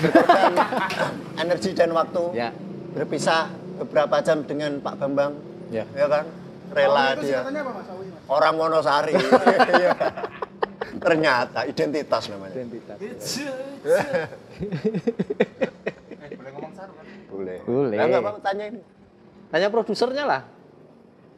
[0.00, 0.52] Berkorban
[1.36, 2.48] energi dan waktu Ya.
[2.92, 5.36] berpisah beberapa jam dengan Pak Bambang.
[5.68, 5.84] Ya.
[5.92, 6.24] ya kan?
[6.70, 7.42] Rela itu dia.
[7.42, 7.86] apa Mas?
[8.26, 9.14] orang Wonosari.
[9.20, 9.92] Iya.
[10.98, 12.98] Ternyata identitas namanya Identitas.
[12.98, 13.14] Eh,
[16.34, 17.04] boleh ngomong saru kan?
[17.30, 17.96] boleh Boleh.
[17.96, 18.80] Lah, nggak apa-apa tanya ini
[19.50, 20.42] Tanya produsernya lah.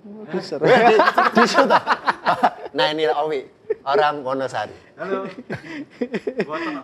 [0.03, 0.59] Produser.
[0.61, 1.78] di, situ.
[2.76, 3.40] nah ini Owi
[3.86, 5.26] orang Wonosari Halo.
[6.46, 6.82] Gua Tono.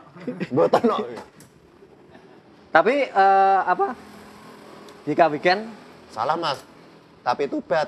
[0.50, 0.96] Botono
[2.68, 3.94] Tapi eh, apa?
[5.08, 5.72] Jika weekend,
[6.12, 6.58] Salah mas.
[7.22, 7.86] Tapi itu bad.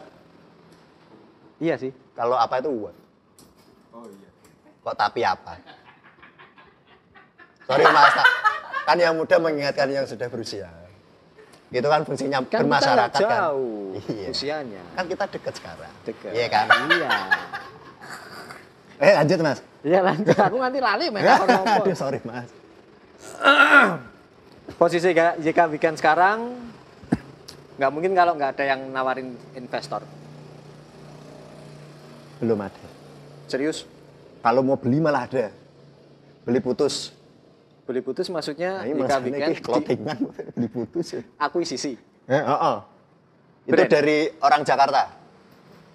[1.59, 1.91] iya sih.
[2.15, 2.95] Kalau apa itu what?
[3.91, 4.30] Oh iya.
[4.81, 5.61] Kok tapi apa?
[7.65, 8.17] Sorry mas,
[8.83, 10.67] kan yang muda mengingatkan yang sudah berusia.
[11.71, 13.31] Itu kan fungsinya Kan kita bermasyarakat kan.
[13.47, 14.29] jauh Iya.
[14.35, 14.83] usianya.
[14.99, 15.93] Kan kita deket sekarang.
[16.03, 16.31] Deket.
[16.35, 16.67] Iya kan?
[16.67, 17.11] Iya.
[18.99, 19.59] Eh lanjut mas.
[19.87, 20.35] Iya lanjut.
[20.35, 21.47] Aku nanti lali mereka
[21.79, 22.51] Aduh sorry mas.
[24.81, 26.59] Posisi JK Weekend sekarang
[27.79, 30.03] nggak mungkin kalau nggak ada yang nawarin investor.
[32.43, 32.83] Belum ada.
[33.47, 33.87] Serius?
[34.41, 35.53] Kalau mau beli malah ada.
[36.45, 37.13] Beli putus.
[37.85, 40.19] Beli putus maksudnya Nah, mas Weekend ini clothingan
[40.57, 41.23] beli putus ya.
[41.37, 41.99] akuisisi.
[42.31, 42.79] Eh, oh, oh.
[43.67, 43.91] Itu Brand.
[43.91, 45.11] dari orang Jakarta.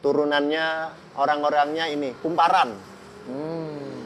[0.04, 0.66] Turunannya
[1.18, 2.76] orang-orangnya ini kumparan.
[3.26, 4.06] Hmm.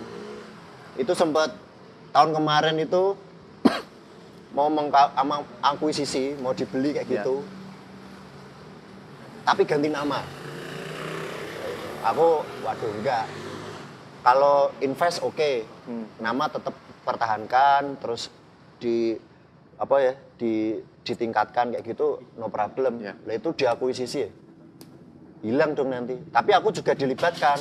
[0.95, 1.51] Itu sempat
[2.15, 3.17] tahun kemarin itu
[4.55, 7.13] mau ama akuisisi, mau dibeli kayak Ya.
[7.19, 7.43] gitu.
[9.43, 10.23] Tapi ganti nama.
[12.05, 13.27] Aku waduh enggak.
[14.19, 16.05] Kalau invest oke, Hmm.
[16.19, 18.27] nama tetap pertahankan terus
[18.77, 19.15] di
[19.79, 22.99] apa ya di ditingkatkan kayak gitu no problem.
[22.99, 23.15] Ya.
[23.25, 24.31] Lah itu diakuisisi ya.
[25.39, 26.19] hilang dong nanti.
[26.35, 27.55] Tapi aku juga dilibatkan.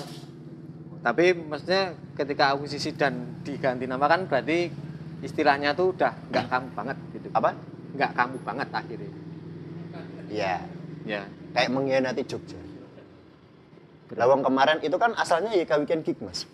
[0.99, 4.67] Tapi maksudnya ketika akuisisi dan diganti nama kan berarti
[5.23, 7.29] istilahnya tuh udah nggak kamu banget gitu.
[7.31, 7.55] Apa?
[7.95, 9.13] Nggak kamu banget akhirnya.
[10.27, 10.59] Ya,
[11.07, 11.23] Ya.
[11.55, 12.59] kayak mengkhianati Jogja.
[14.17, 16.49] Lawang kemarin itu kan asalnya YK Weekend Gig, Mas.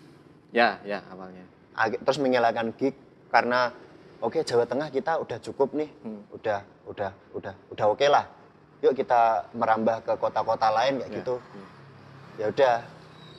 [0.51, 1.43] Ya, ya awalnya.
[1.75, 2.95] Terus menyalakan gig
[3.27, 3.71] karena
[4.19, 5.91] oke Jawa Tengah kita udah cukup nih.
[6.03, 6.23] Hmm.
[6.31, 8.25] Udah udah udah udah oke lah.
[8.79, 11.15] Yuk kita merambah ke kota-kota lain kayak Ya.
[11.19, 11.35] gitu.
[12.35, 12.73] Ya udah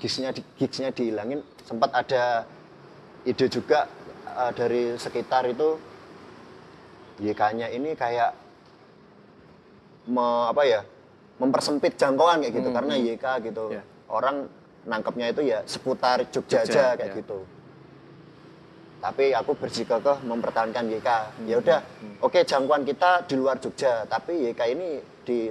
[0.01, 1.41] gigsnya di, gigsnya dihilangin.
[1.65, 2.45] Sempat ada
[3.25, 3.89] ide juga
[4.29, 5.77] eh, dari sekitar itu
[7.17, 8.37] YK-nya ini kayak
[10.07, 10.81] me, apa ya
[11.37, 13.05] mempersempit jangkauan kayak gitu Hmm, karena hmm.
[13.17, 13.83] YK gitu Ya.
[14.09, 14.47] Orang
[14.83, 17.19] nangkepnya itu ya seputar Jogja, Jogja, aja kayak ya.
[17.19, 17.39] gitu
[18.97, 21.79] tapi aku bersikukuh mempertahankan YK Hmm, ya udah
[22.21, 24.89] oke jangkauan kita di luar Jogja tapi YK ini
[25.23, 25.51] di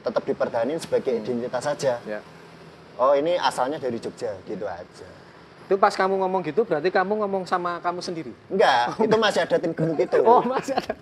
[0.00, 2.20] tetap dipertahankan sebagai identitas saja Ya.
[2.94, 5.08] oh ini asalnya dari Jogja gitu aja
[5.66, 8.30] Itu pas kamu ngomong gitu berarti kamu ngomong sama kamu sendiri.
[8.46, 10.94] enggak itu masih ada tim gemuk itu Oh, masih ada.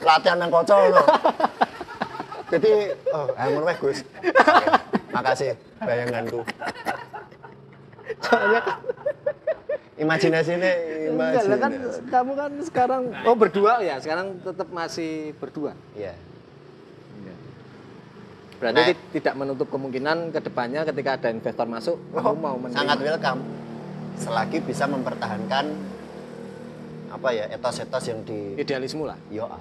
[0.00, 1.04] latihan nang kocok loh.
[2.48, 2.70] Jadi,
[3.08, 3.98] oh, ngono weh, Gus.
[5.10, 6.40] Makasih bayanganku.
[8.18, 8.76] Soalnya kan
[9.98, 10.70] Imajinasinya,
[11.10, 12.00] enggak lah kan imajinasi.
[12.06, 15.74] kamu kan sekarang oh berdua ya, sekarang tetap masih berdua.
[15.92, 16.14] Iya.
[18.58, 18.88] Berarti Nah.
[18.88, 22.70] ti- tidak menutup kemungkinan ke depannya ketika ada investor masuk, kamu mau menerima.
[22.70, 23.40] Oh, Sangat welcome.
[24.18, 25.64] Selagi bisa mempertahankan
[27.08, 29.18] apa ya etos-etos yang di idealisme lah.
[29.28, 29.58] Yoa.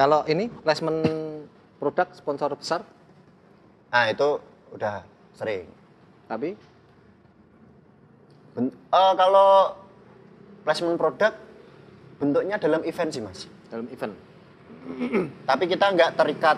[0.00, 1.04] Kalau ini placement
[1.76, 2.80] produk sponsor besar,
[3.92, 4.40] Nah itu
[4.72, 5.04] udah
[5.36, 5.68] sering.
[6.24, 6.56] tapi
[8.50, 9.76] Ben- eh, kalau
[10.64, 11.36] placement produk
[12.16, 13.44] bentuknya dalam event sih mas.
[13.68, 14.14] dalam event.
[15.44, 16.56] Tapi kita nggak terikat,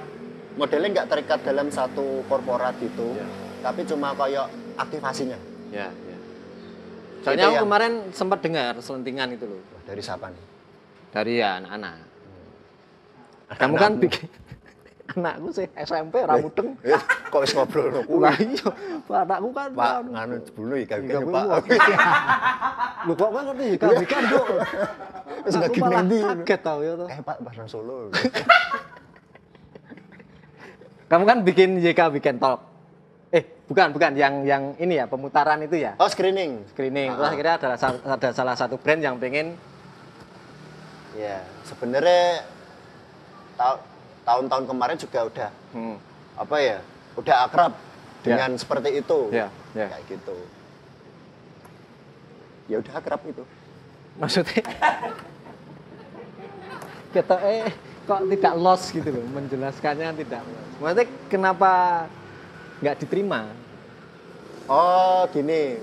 [0.54, 3.12] modelnya nggak terikat dalam satu korporat gitu.
[3.12, 3.26] Ya.
[3.60, 5.36] Tapi cuma kayak aktivasinya.
[5.68, 6.18] Ya, ya.
[7.20, 10.44] Soalnya Itu aku yang- kemarin sempat dengar selentingan itu loh dari siapa nih?
[11.10, 11.94] dari ya anak-anak.
[13.58, 14.28] Kamu kan bikin
[15.12, 16.24] anakku sih SMP.
[16.24, 18.22] Eh, kok wis ngobrol no kuwi?
[18.24, 18.68] Lah iya,
[19.28, 20.08] anakku kan Pak, anu.
[20.16, 21.00] nganu jebulu iki kan.
[21.28, 21.44] Pak.
[23.04, 24.46] Lu kok kan ngerti kami kan dok.
[25.44, 26.18] Wis malah ngendi?
[26.22, 27.08] kaget tau ya toh.
[27.12, 28.08] Eh Pak, Pas nang Solo.
[31.12, 32.64] Kamu kan bikin YK Weekend Talk.
[33.32, 35.92] Eh, bukan, bukan yang yang ini ya, pemutaran itu ya.
[36.00, 36.64] Oh, screening.
[36.72, 37.12] Screening.
[37.16, 37.32] Terus Ah.
[37.32, 37.68] akhirnya ada
[38.16, 39.56] ada salah satu brand yang pengen
[41.12, 42.40] Ya, sebenarnya
[44.22, 45.96] tahun-tahun kemarin juga udah hmm,
[46.38, 46.78] apa ya?
[47.14, 47.72] Udah akrab
[48.22, 49.28] dengan seperti itu.
[49.30, 49.88] Ya, ya.
[49.90, 50.36] Kayak gitu.
[52.70, 53.44] Ya udah akrab itu.
[54.12, 54.60] maksudnya
[57.16, 57.72] kita eh
[58.04, 60.70] kok tidak loss gitu loh menjelaskannya tidak loss.
[60.80, 61.72] Maksudnya kenapa
[62.80, 63.48] nggak diterima?
[64.68, 65.80] Oh, gini.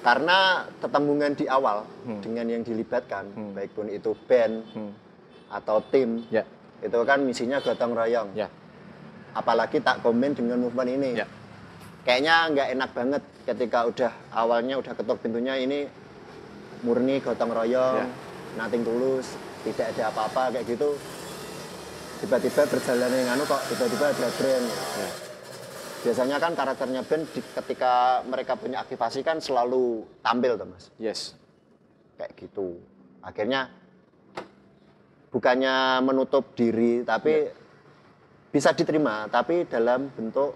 [0.00, 2.20] Karena tetembungan di awal Hmm.
[2.24, 3.52] dengan yang dilibatkan, Hmm.
[3.52, 4.92] baik pun itu band Hmm.
[5.50, 6.46] Atau tim, Ya,
[6.78, 8.30] itu kan misinya gotong royong.
[8.32, 8.46] ya,
[9.30, 11.10] Apalagi tak komen dengan movement ini.
[11.14, 11.26] ya.
[12.00, 15.84] Kayaknya nggak enak banget ketika udah awalnya udah ketuk pintunya ini
[16.80, 18.06] murni gotong royong, Ya.
[18.56, 20.96] nothing tulus, tidak ada apa-apa kayak gitu.
[22.20, 24.66] Tiba-tiba berjalan yang anu kok tiba-tiba ada brand.
[24.96, 25.10] ya.
[26.00, 27.92] Biasanya kan karakternya band di- ketika
[28.24, 30.88] mereka punya aktivasi kan selalu tampil tuh mas.
[30.96, 31.36] Yes.
[32.16, 32.76] kayak gitu
[33.20, 33.72] akhirnya
[35.30, 37.46] bukannya menutup diri tapi
[38.50, 40.54] bisa diterima tapi dalam bentuk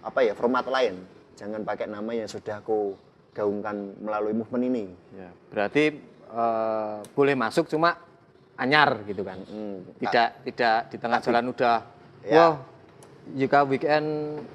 [0.00, 1.00] apa ya format lain
[1.32, 2.92] jangan pakai nama yang sudah aku
[3.32, 5.96] gaungkan melalui movement ini Ya, berarti
[6.28, 7.96] eh, boleh masuk cuma
[8.52, 9.40] anyar gitu kan.
[9.42, 11.78] Hmm, Tidak tidak di tengah jalan udah
[12.22, 12.36] Ya.
[12.38, 12.54] wah
[13.32, 14.06] jika weekend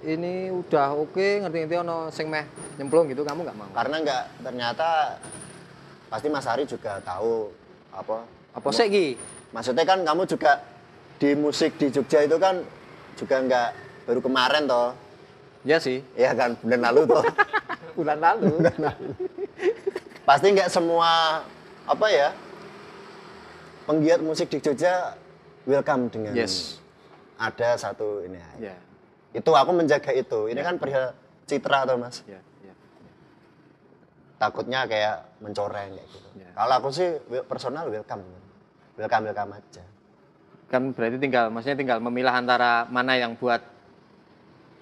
[0.02, 2.46] ini udah oke ngerti-ngerti ono sing meh
[2.78, 3.68] nyemplung gitu kamu nggak mau.
[3.74, 4.90] karena nggak ternyata
[6.08, 7.52] pasti Mas Ari juga tahu
[7.92, 8.24] apa
[8.56, 9.18] Apa sih?
[9.50, 10.62] Maksudnya kan kamu juga
[11.18, 12.62] di musik di Jogja itu kan
[13.16, 13.70] juga nggak
[14.06, 14.92] baru kemarin toh
[15.66, 17.24] Ya sih, ya kan bulan lalu toh
[17.98, 18.56] bulan lalu.
[20.24, 21.42] pasti nggak semua
[21.84, 22.30] apa ya
[23.84, 25.16] penggiat musik di Jogja
[25.64, 26.80] welcome dengan yes.
[27.36, 28.40] ada satu ini.
[28.60, 28.76] Ya.
[29.32, 31.12] itu aku menjaga itu ini kan perihal
[31.44, 32.74] citra toh mas Ya, ya.
[34.38, 36.50] takutnya kayak mencoreng kayak gitu Ya.
[36.54, 37.10] kalau aku sih
[37.44, 38.24] personal welcome
[38.98, 39.84] welcome welcome aja
[40.68, 43.64] Kan berarti tinggal maksudnya tinggal memilah antara mana yang buat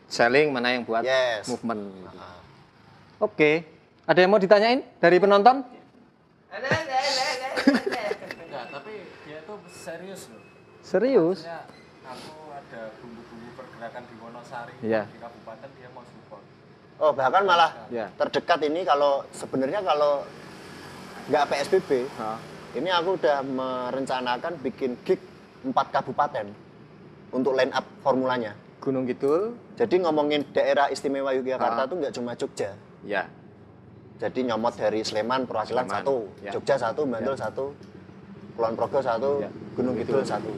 [0.07, 1.45] selling, mana yang buat Yes.
[1.45, 2.09] movement.
[2.11, 2.35] Ah.
[3.19, 3.63] Oke.
[4.03, 5.61] Ada yang mau ditanyain dari penonton?
[6.49, 8.91] Enggak, tapi
[9.23, 10.41] dia tuh serius loh.
[10.81, 11.41] Serius?
[11.41, 11.65] Maksudnya
[12.03, 15.05] aku ada bumbu-bumbu pergerakan di Wonosari Iya.
[15.05, 16.41] di kabupaten dia mau support.
[16.97, 18.09] oh bahkan malah Ya.
[18.15, 20.23] terdekat ini kalau sebenarnya kalau
[21.25, 22.37] nggak PSBB Hah.
[22.75, 25.19] Ini aku udah merencanakan bikin gig
[25.63, 26.51] empat kabupaten
[27.31, 29.55] untuk line up formulanya Gunung Kidul.
[29.73, 31.89] jadi ngomongin daerah istimewa Yogyakarta Ah.
[31.89, 33.25] tuh nggak cuma Jogja Ya.
[34.17, 36.51] jadi nyomot dari Sleman perwakilan satu ya.
[36.51, 37.65] Jogja satu Bantul satu
[38.53, 39.49] Kulon Progo satu Ya.
[39.73, 40.51] Gunung Kidul satu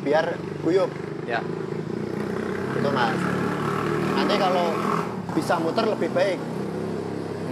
[0.00, 0.32] biar
[0.64, 0.88] guyup
[1.26, 1.42] Ya.
[2.72, 3.18] gitu mas
[4.16, 4.66] nanti kalau
[5.30, 6.38] bisa muter lebih baik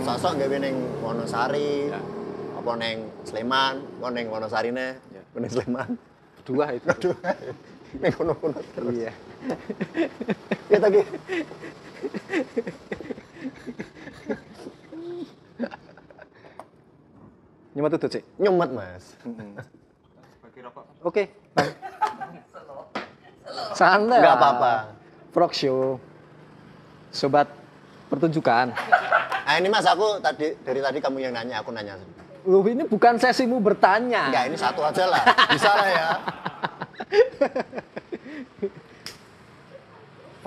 [0.00, 2.00] sosok gawe neng Wonosari Ya.
[2.58, 5.22] Apa neng Sleman apa neng Wonosari ne Ya.
[5.34, 5.90] neng Sleman
[6.42, 6.86] Dua itu.
[6.88, 7.14] aduh
[8.00, 9.12] neng kono-kono terus Iya.
[10.68, 11.00] ya tadi
[17.74, 18.22] Nyemet tutut sih.
[18.40, 19.14] nyumet mas
[20.42, 20.84] Bagi rokok.
[21.04, 21.22] Oke.
[23.76, 24.18] Santai.
[24.18, 24.38] nggak lah.
[24.40, 24.72] apa-apa
[25.30, 26.00] Frog show.
[27.08, 27.46] Sobat
[28.08, 28.72] pertunjukan.
[29.48, 31.96] nah ini mas aku tadi dari tadi kamu yang nanya aku nanya
[32.48, 34.32] Loh ini bukan sesimu bertanya.
[34.32, 35.20] enggak ini satu aja lah
[35.52, 36.08] bisa lah ya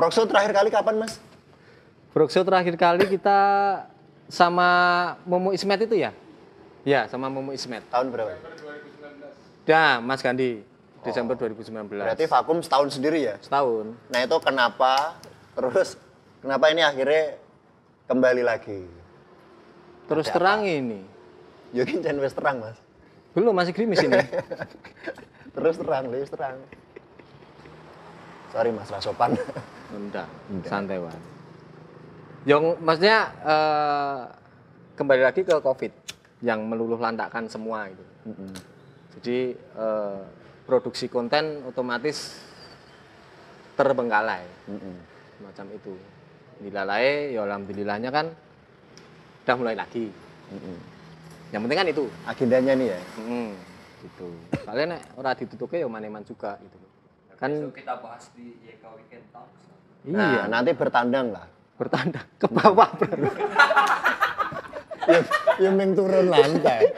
[0.02, 1.22] Proxo terakhir kali kapan mas?
[2.10, 3.39] Frog show terakhir kali kita
[4.26, 4.70] sama
[5.24, 6.12] Momo Ismet itu ya?
[6.82, 7.86] Ya, sama Momo Ismet.
[7.88, 8.34] Tahun berapa?
[9.64, 10.66] Dah, Mas Gandhi.
[11.06, 12.02] Desember 2019.
[12.02, 13.38] Berarti vakum setahun sendiri ya?
[13.41, 13.93] setahun.
[14.10, 15.18] Nah itu kenapa
[15.58, 15.97] terus
[16.41, 17.38] kenapa ini akhirnya
[18.10, 18.86] kembali lagi?
[20.10, 21.11] Terus Ada terang ini.
[21.72, 22.78] Yogi jangan wes terang mas.
[23.32, 24.20] Belum masih gerimis ini.
[25.56, 26.56] terus terang, terus terang.
[28.52, 29.32] Sorry mas, rasopan.
[29.96, 30.28] Enggak,
[30.68, 31.16] santai wan.
[32.44, 34.22] Yang maksudnya eh,
[35.00, 35.92] kembali lagi ke COVID
[36.44, 38.06] yang meluluh lantakkan semua itu.
[39.20, 40.20] Jadi eh,
[40.68, 42.36] produksi konten otomatis
[43.80, 44.44] terbengkalai
[45.40, 45.96] semacam itu.
[46.62, 48.30] Dilalai, ya alhamdulillahnya kan
[49.48, 50.14] udah mulai lagi.
[51.52, 52.04] Yang penting kan itu.
[52.24, 52.99] Agendanya nih ya.
[53.20, 53.52] Mm,
[54.02, 54.28] gitu.
[54.64, 56.78] Soalnya nek ora ditutupke ya maneman juga gitu.
[57.36, 59.62] Kan kita bahas di YK Weekend Talks.
[60.04, 61.45] iya, Nah, nanti bertandang lah.
[61.76, 63.26] bertanda ke bawah bro.
[65.10, 65.24] yang
[65.58, 66.93] yang meng turun lantai.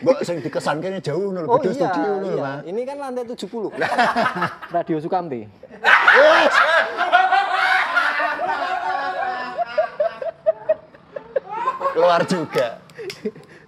[0.00, 2.42] Mbok sing dikesanke jauh nul, Oh iya, studio nul, iya.
[2.42, 2.60] Mas.
[2.64, 3.68] Ini kan lantai 70.
[4.72, 5.44] Radio Sukamti.
[11.92, 12.66] Keluar juga.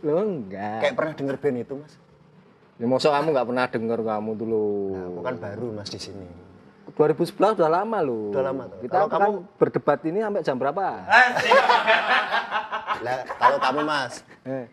[0.00, 0.80] Lo enggak.
[0.80, 1.94] Kayak pernah denger band itu, Mas?
[2.76, 4.64] Ya masa kamu nggak pernah denger kamu dulu.
[4.90, 6.28] Nah, aku kan baru Mas di sini.
[6.90, 8.32] 2011 udah lama loh.
[8.32, 8.78] Udah lama tuh.
[8.80, 10.84] Kita Kalau kan kamu- berdebat ini sampai jam berapa?
[13.00, 14.64] Lah, kalau kamu Mas, Eh,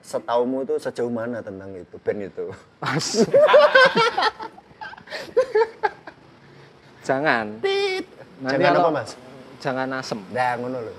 [0.00, 2.46] setaumu itu sejauh mana tentang itu band itu?
[2.76, 3.22] Mas.
[7.02, 7.46] jangan.
[7.54, 9.10] Nanti Jangan kalau- apa, Mas?
[9.58, 10.18] Jangan asem.
[10.28, 10.96] Nah, ngono loh.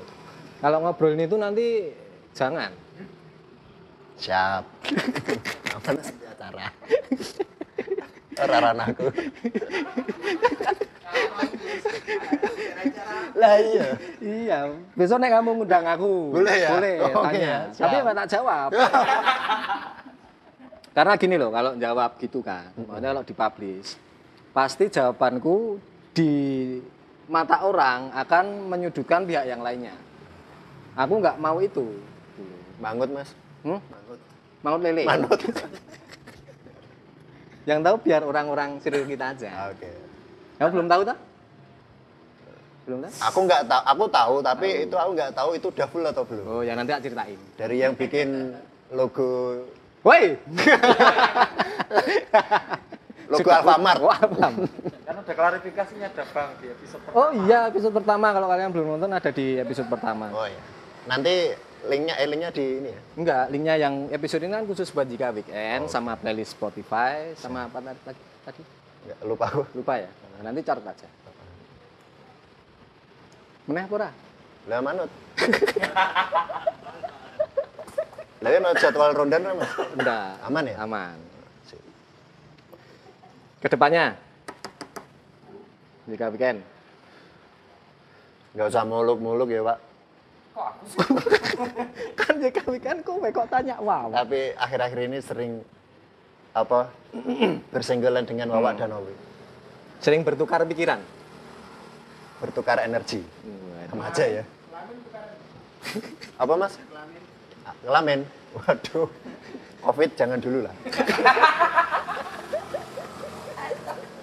[0.57, 1.91] Kalau ngobrolin itu nanti
[2.31, 2.71] jangan.
[4.15, 4.63] Siap.
[5.75, 6.71] Apa sih acara?
[8.35, 9.05] Ora ranahku.
[13.35, 13.87] lah iya.
[14.19, 14.59] Iya,
[14.95, 16.31] besok nek kamu ngundang aku.
[16.31, 16.69] Boleh ya?
[16.71, 17.39] Boleh, Oh, tanya.
[17.39, 17.83] ya, siap.
[17.83, 18.69] Tapi nggak tak jawab.
[20.95, 23.99] Karena gini loh, kalau jawab gitu kan, maksudnya kalau dipublish,
[24.55, 25.75] pasti jawabanku
[26.15, 26.31] di
[27.27, 29.91] mata orang akan menyudutkan pihak yang lainnya.
[30.95, 31.99] Aku nggak mau itu.
[32.79, 33.35] Bangut, Mas.
[33.65, 33.81] Hmm?
[34.61, 35.03] Mangut lele.
[35.09, 35.35] Manut.
[37.69, 39.73] Yang tahu biar orang-orang circle kita aja.
[39.73, 39.89] Oke.
[40.61, 41.17] Kamu belum tahu tak?
[42.85, 43.11] Belum tahu?
[43.25, 46.45] Aku nggak tahu, aku tahu tapi itu aku nggak tahu itu udah full atau belum.
[46.45, 47.41] Oh, ya nanti tak ceritain.
[47.57, 48.53] Dari yang bikin
[48.93, 49.65] logo
[50.05, 50.29] Woi.
[53.33, 53.99] logo Alfamart.
[54.05, 54.69] Oh, Alfamart.
[55.01, 57.17] Kan ada klarifikasinya ada bang di episode pertama.
[57.17, 60.29] Oh iya, episode pertama kalau kalian belum nonton ada di episode pertama.
[60.29, 60.61] Oh iya.
[61.09, 63.01] Nanti linknya eh, linknya di ini ya.
[63.15, 67.79] Enggak, linknya yang episode ini kan khusus buat jika weekend sama playlist Spotify sama apa
[67.79, 67.99] tadi?
[68.03, 68.61] tadi- tadi?
[69.05, 69.61] Nggak, lupa aku.
[69.73, 70.09] Lupa ya.
[70.09, 71.07] Nah, nanti catat aja.
[73.65, 74.09] Meneh apa ora?
[74.65, 75.09] Lah manut.
[78.41, 79.71] Lah ya no jadwal rondan kan, Mas.
[79.95, 80.29] Enggak.
[80.43, 80.75] Aman ya?
[80.81, 81.17] Aman.
[83.57, 84.13] Ke depannya
[86.05, 86.61] jika weekend.
[88.53, 89.77] Nggak usah muluk-muluk ya, Pak.
[90.55, 90.99] Kok aku sih?
[92.19, 94.07] kan jika weekend kok kok tanya wow.
[94.07, 95.59] Tapi akhir-akhir ini sering
[96.55, 96.87] apa
[97.75, 99.11] bersenggolan dengan Wawak dan Owi.
[99.99, 101.03] Sering bertukar pikiran.
[102.39, 103.19] Bertukar energi.
[103.91, 104.43] Sama aja ya.
[106.39, 106.79] Apa, Mas?
[107.63, 108.23] Ah, Ngelamin.
[108.55, 109.07] Waduh.
[109.85, 110.73] Covid jangan dulu lah.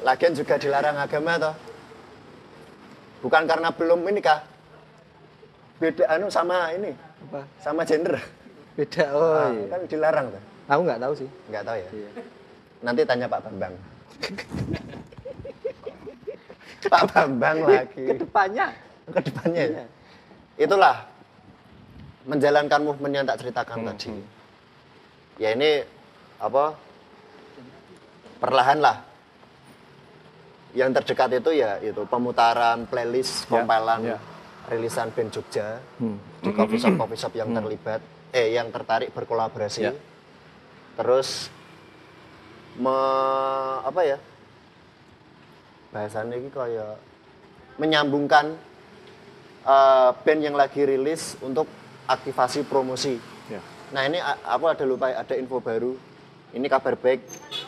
[0.07, 1.55] Lagian juga dilarang agama toh.
[3.22, 4.43] Bukan karena belum menikah.
[5.83, 6.95] Beda anu sama ini,
[7.26, 7.43] Apa?
[7.59, 8.14] sama gender.
[8.78, 9.05] Beda.
[9.11, 9.66] Oh Ah, iya.
[9.66, 10.43] Kan dilarang tuh.
[10.70, 11.28] Aku nggak tahu sih.
[11.51, 11.89] Nggak tahu ya.
[11.91, 12.11] Iya.
[12.87, 13.74] Nanti tanya Pak Bambang.
[16.87, 18.05] Pak Bambang lagi.
[18.07, 18.66] Ke depannya.
[19.11, 19.74] Ke depannya Iya.
[19.74, 19.85] ya.
[20.55, 20.97] Itulah
[22.22, 24.14] menjalankan movement yang tak ceritakan tadi.
[25.43, 25.83] Ya ini
[26.39, 26.78] apa?
[28.39, 29.03] Perlahan lah.
[30.72, 34.18] Yang terdekat itu ya itu pemutaran playlist Ya, kompilan ya.
[34.66, 36.18] Rilisan band Jogja Hmm.
[36.38, 38.00] di coffee shop coffee shop yang terlibat
[38.30, 39.80] eh yang tertarik berkolaborasi.
[39.82, 39.92] Ya.
[40.94, 41.50] Terus
[42.76, 42.96] me,
[43.82, 44.18] apa ya?
[45.92, 46.96] Bahasannya ini kayak
[47.76, 48.56] menyambungkan
[49.62, 51.68] eh, band yang lagi rilis untuk
[52.04, 53.20] aktivasi promosi.
[53.46, 53.60] Ya.
[53.92, 55.94] Nah ini aku ada lupa ada info baru.
[56.52, 57.20] Ini kabar baik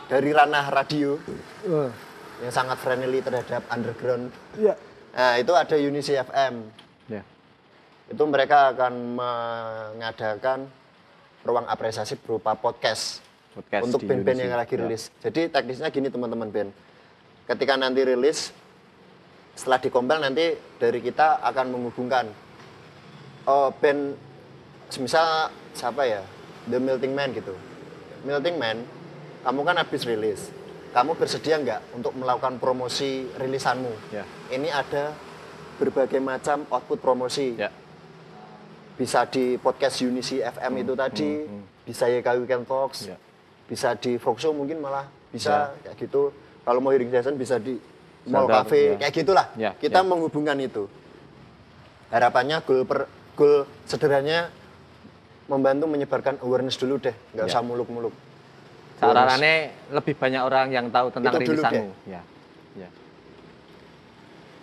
[0.05, 1.17] dari ranah radio
[1.65, 1.89] Oh.
[2.37, 4.29] yang sangat friendly terhadap underground.
[4.57, 4.77] Ya.
[5.13, 6.84] Nah itu ada Unisi FM.
[8.05, 8.13] Ya.
[8.13, 10.59] Itu mereka akan mengadakan
[11.41, 13.21] ruang apresiasi berupa podcast,
[13.53, 14.81] Podcast untuk band-band yang lagi Ya.
[14.81, 15.09] rilis.
[15.21, 16.69] Jadi teknisnya gini teman-teman band.
[17.45, 18.49] Ketika nanti rilis,
[19.55, 22.27] setelah dikompil nanti dari kita akan menghubungkan
[23.47, 24.19] oh, band
[24.99, 26.21] misal siapa ya
[26.67, 27.55] The Melting Man gitu
[28.27, 28.83] Melting Man
[29.47, 30.51] kamu kan habis rilis
[30.91, 34.27] kamu bersedia nggak untuk melakukan promosi rilisanmu Ya.
[34.51, 35.15] ini ada
[35.79, 37.71] berbagai macam output promosi Ya.
[38.95, 41.29] Bisa di podcast Unisi FM itu tadi
[41.83, 43.17] bisa YK Weekend Talks Ya.
[43.65, 46.31] bisa di Foxo mungkin malah bisa kayak gitu
[46.61, 47.75] kalau mau hearing session bisa di
[48.25, 48.97] mall cafe ya.
[48.97, 50.07] kayak gitulah Ya, kita ya.
[50.07, 50.87] menghubungkan itu
[52.07, 54.47] harapannya goal per goal sederhananya
[55.45, 57.51] membantu menyebarkan awareness dulu deh nggak Ya.
[57.51, 58.15] usah muluk-muluk
[58.95, 61.91] Caranya lebih banyak orang yang tahu tentang Itu rilisanmu.
[62.07, 62.23] Ya.
[62.75, 62.87] Ya.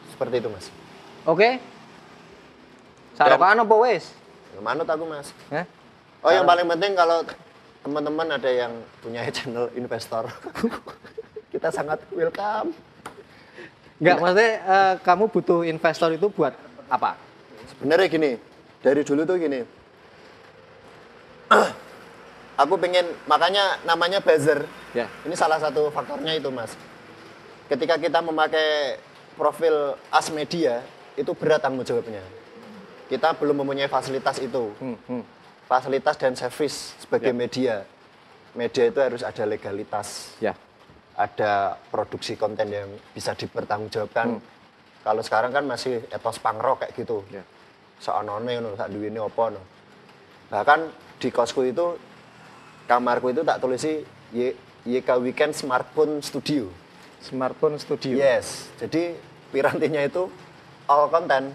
[0.08, 0.66] seperti itu mas
[1.22, 1.60] Oke.
[3.12, 4.10] Sarapan apa wes?
[4.60, 5.64] Manut aku mas Hah?
[6.20, 7.24] oh yang paling penting kalau
[7.82, 10.28] teman-teman ada yang punya channel investor
[11.52, 12.76] kita sangat welcome
[14.02, 16.50] Enggak, maksudnya eh, kamu butuh investor itu buat
[16.90, 17.14] apa?
[17.70, 18.34] Sebenarnya gini,
[18.82, 19.62] dari dulu tuh gini.
[22.66, 24.66] aku pengen, makanya namanya buzzer.
[24.90, 25.06] Ya.
[25.22, 26.74] Ini salah satu faktornya itu mas.
[27.70, 28.98] Ketika kita memakai
[29.38, 30.82] profil as media,
[31.14, 32.26] itu berat tanggung jawabnya.
[33.12, 34.72] Kita belum mempunyai fasilitas itu.
[34.80, 35.22] Hmm, hmm.
[35.68, 37.36] Fasilitas dan service sebagai Ya.
[37.36, 37.74] media.
[38.56, 40.56] Media itu harus ada legalitas Ya.
[41.12, 44.40] ada produksi konten yang bisa dipertanggungjawabkan.
[45.04, 47.20] Kalau sekarang kan masih etos pangrok kayak gitu.
[47.28, 47.44] Ya.
[48.00, 49.60] Seonone ngono, sak duwene apa no.
[50.48, 50.80] Bahkan
[51.20, 52.00] di kosku itu
[52.88, 54.00] kamarku itu tak tulisi
[54.88, 56.66] YK Weekend Smartphone Studio.
[57.22, 58.18] Smartphone studio.
[58.18, 58.72] Yes.
[58.82, 59.14] Jadi
[59.54, 60.26] pirantinya itu
[60.90, 61.54] all konten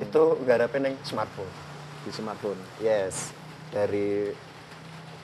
[0.00, 1.50] itu garapin yang smartphone.
[2.02, 2.60] Di smartphone.
[2.80, 3.30] Yes.
[3.70, 4.32] Dari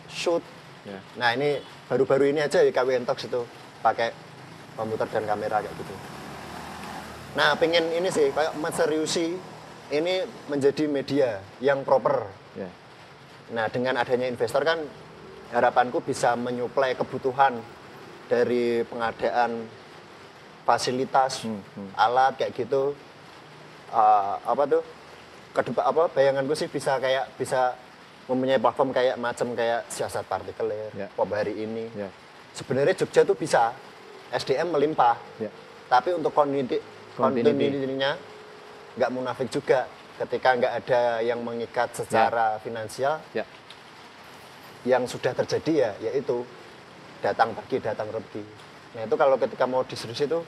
[0.08, 0.40] shoot
[0.88, 0.98] Ya.
[1.20, 1.60] Nah ini
[1.90, 3.44] baru-baru ini aja ya KWN Talks itu
[3.84, 4.14] pakai
[4.72, 5.94] komputer dan kamera kayak gitu.
[7.36, 9.36] Nah pengen ini sih kayak menseriusi
[9.92, 10.14] ini
[10.48, 12.24] menjadi media yang proper.
[12.56, 12.70] Ya.
[13.52, 14.80] Nah dengan adanya investor kan
[15.52, 17.60] harapanku bisa menyuplai kebutuhan
[18.28, 19.68] dari pengadaan
[20.64, 21.48] fasilitas,
[21.96, 22.92] alat kayak gitu.
[23.88, 24.82] Ah, apa tuh?
[25.52, 27.72] Ke depan apa bayanganku sih bisa kayak bisa
[28.28, 31.08] mempunyai platform kayak macam kayak siasat partikelir, Ya.
[31.08, 31.88] pop hari ini.
[31.96, 32.12] Ya.
[32.52, 33.72] Sebenarnya Jogja tuh bisa
[34.28, 35.48] SDM melimpah, Ya.
[35.88, 36.84] tapi untuk continuity
[37.16, 37.48] Continuity.
[37.48, 38.12] continuity-nya
[38.94, 39.88] nggak munafik juga
[40.20, 43.48] ketika nggak ada yang mengikat secara finansial Ya.
[44.84, 46.44] yang sudah terjadi ya yaitu
[47.18, 48.42] datang pagi datang pergi
[48.94, 50.38] nah itu kalau ketika mau diserius itu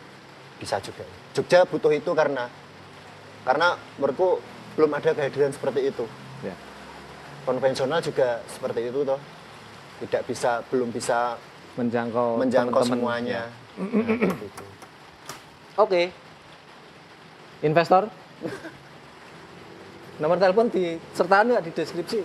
[0.58, 2.46] bisa juga Jogja butuh itu karena
[3.42, 4.38] karena menurutku
[4.74, 6.04] belum ada kehadiran seperti itu
[6.40, 6.56] Ya.
[7.42, 9.20] konvensional juga seperti itu toh
[10.00, 11.36] tidak bisa belum bisa
[11.70, 12.98] Menjangkau menjangkau teman-teman.
[13.22, 13.46] semuanya Ya.
[13.78, 14.32] Nah.
[15.84, 16.10] Oke.
[17.60, 18.08] Investor.
[20.20, 22.20] Nomor telepon di sertaan nggak di deskripsi?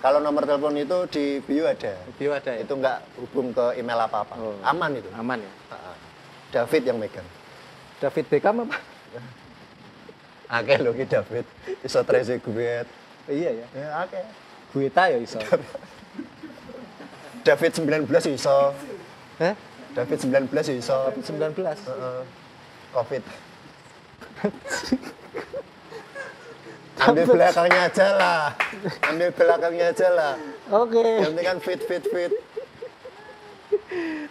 [0.00, 2.64] kalau nomor telepon itu di bio ada Bio ada ya?
[2.64, 4.56] itu nggak hubung ke email apa apa Oh.
[4.64, 5.52] aman itu Aman ya.
[6.50, 7.28] David yang megang
[8.00, 8.80] David Beckham apa?
[10.50, 11.46] Akeh lho ki David.
[11.86, 12.86] Iso trese guet.
[13.30, 13.66] iya ya.
[13.70, 14.26] Ya akeh.
[14.74, 15.38] Guita ya iso.
[17.46, 18.74] David 19 iso.
[19.38, 19.54] Hah?
[19.94, 20.50] David 19
[20.82, 20.98] iso.
[21.14, 21.54] 19.
[21.54, 22.22] Heeh.
[22.90, 23.22] Covid.
[27.00, 28.52] Ambil belakangnya aja lah.
[29.08, 30.34] Ambil belakangnya aja lah.
[30.68, 31.00] Oke.
[31.00, 32.32] Yang penting kan fit fit fit.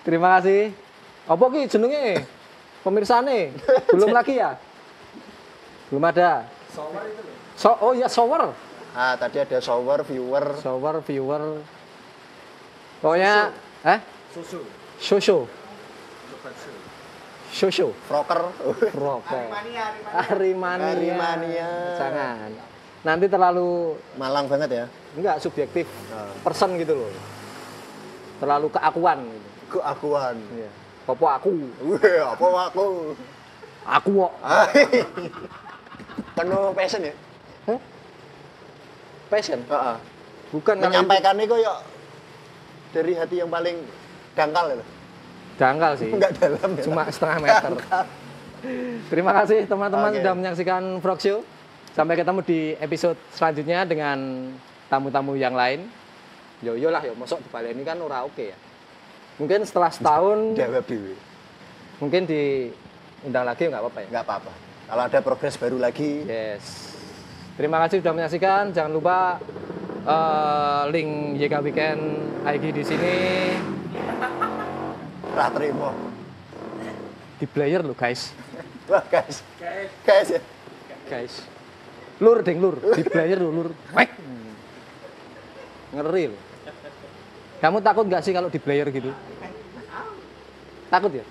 [0.05, 0.70] Terima kasih.
[1.26, 2.28] Apa ki jenenge?
[2.86, 3.55] Pemirsane.
[3.89, 4.53] Belum lagi ya?
[5.90, 6.46] Belum ada.
[7.58, 8.54] So, oh iya shower.
[8.94, 11.62] Ah, tadi ada shower, viewer, Shower, viewer.
[13.02, 13.54] Pokoknya,
[13.86, 14.00] eh?
[14.34, 14.62] Susu.
[15.02, 15.38] Shosho.
[17.50, 17.88] Shosho.
[18.06, 18.54] froker.
[19.50, 20.94] Mania, Arimania.
[20.94, 21.70] Arimania.
[21.98, 22.50] Jangan.
[23.00, 24.86] Nanti terlalu Malang banget ya.
[25.18, 25.88] enggak subjektif.
[26.14, 26.30] Ah.
[26.46, 27.12] Person gitu loh.
[28.44, 29.50] Terlalu keakuan gitu.
[29.80, 30.36] Keakuan.
[30.54, 30.70] Iya.
[31.08, 31.52] Popo aku.
[32.22, 32.86] Apa aku?
[33.90, 34.34] Aku kok.
[36.40, 37.14] Penuh passion ya?
[37.68, 37.80] Hah?
[39.28, 39.60] Passion.
[39.60, 39.98] Heeh.
[40.56, 41.78] Bukan menyampaikan itu yuk
[42.96, 43.78] dari hati yang paling
[44.34, 44.86] dangkal ya
[45.60, 46.10] dangkal sih.
[46.10, 47.72] enggak dalam ya Cuma setengah meter.
[49.12, 50.18] Terima kasih teman-teman Oke.
[50.24, 51.44] sudah menyaksikan Frog Show.
[51.92, 54.50] Sampai ketemu di episode selanjutnya dengan
[54.88, 55.86] tamu-tamu yang lain.
[56.64, 58.58] Yo yo lah yo, mosok di Bali ini kan ora oke ya.
[59.40, 60.56] Mungkin setelah setahun,
[62.00, 64.08] mungkin diundang lagi nggak apa-apa ya.
[64.12, 66.90] nggak apa-apa kalau ada progres baru lagi Yes.
[67.60, 68.72] Terima kasih sudah menyaksikan.
[68.72, 69.36] Jangan lupa
[70.08, 72.02] eh, link YK Weekend
[72.48, 73.16] IG di sini
[75.40, 75.96] terima
[77.40, 78.36] di player lo guys.
[78.92, 79.40] wah guys
[80.04, 80.42] guys ya
[81.10, 81.42] Guys.
[82.22, 83.70] Lur deng lur, di player lo lur.
[83.98, 84.14] Wek.
[85.90, 86.38] Ngeri lo.
[87.58, 89.10] Kamu takut nggak sih kalau di player gitu?
[90.94, 91.26] Takut ya?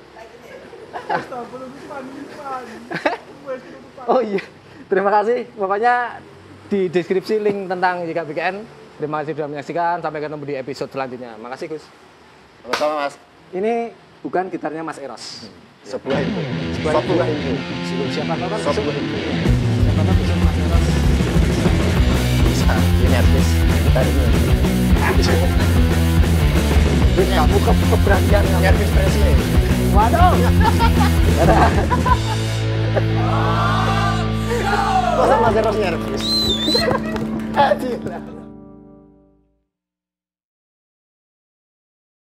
[4.09, 4.41] Oh iya.
[4.89, 5.45] Terima kasih.
[5.53, 6.17] Pokoknya
[6.67, 8.57] di deskripsi link tentang YKBKN.
[8.97, 10.01] Terima kasih sudah menyaksikan.
[10.01, 11.37] Sampai ketemu di episode selanjutnya.
[11.37, 11.85] Makasih Gus.
[12.61, 13.15] sama-sama mas
[13.49, 15.47] Ini bukan gitarnya Mas Eros.
[15.81, 16.41] sebuah info
[16.75, 17.15] Sebuah info.
[17.15, 17.53] sebuah info
[18.11, 19.17] Siapa tahu kan sebuah info
[19.79, 20.85] siapa tahu besok Mas Eros
[22.43, 23.47] bisa ini artis
[23.79, 24.25] kita ini
[27.19, 29.39] ini kamu ke keberanian nyervis presiden
[29.89, 30.33] Waduh.
[35.19, 36.25] masa mas Eros nyervis
[37.59, 38.38] Haji lah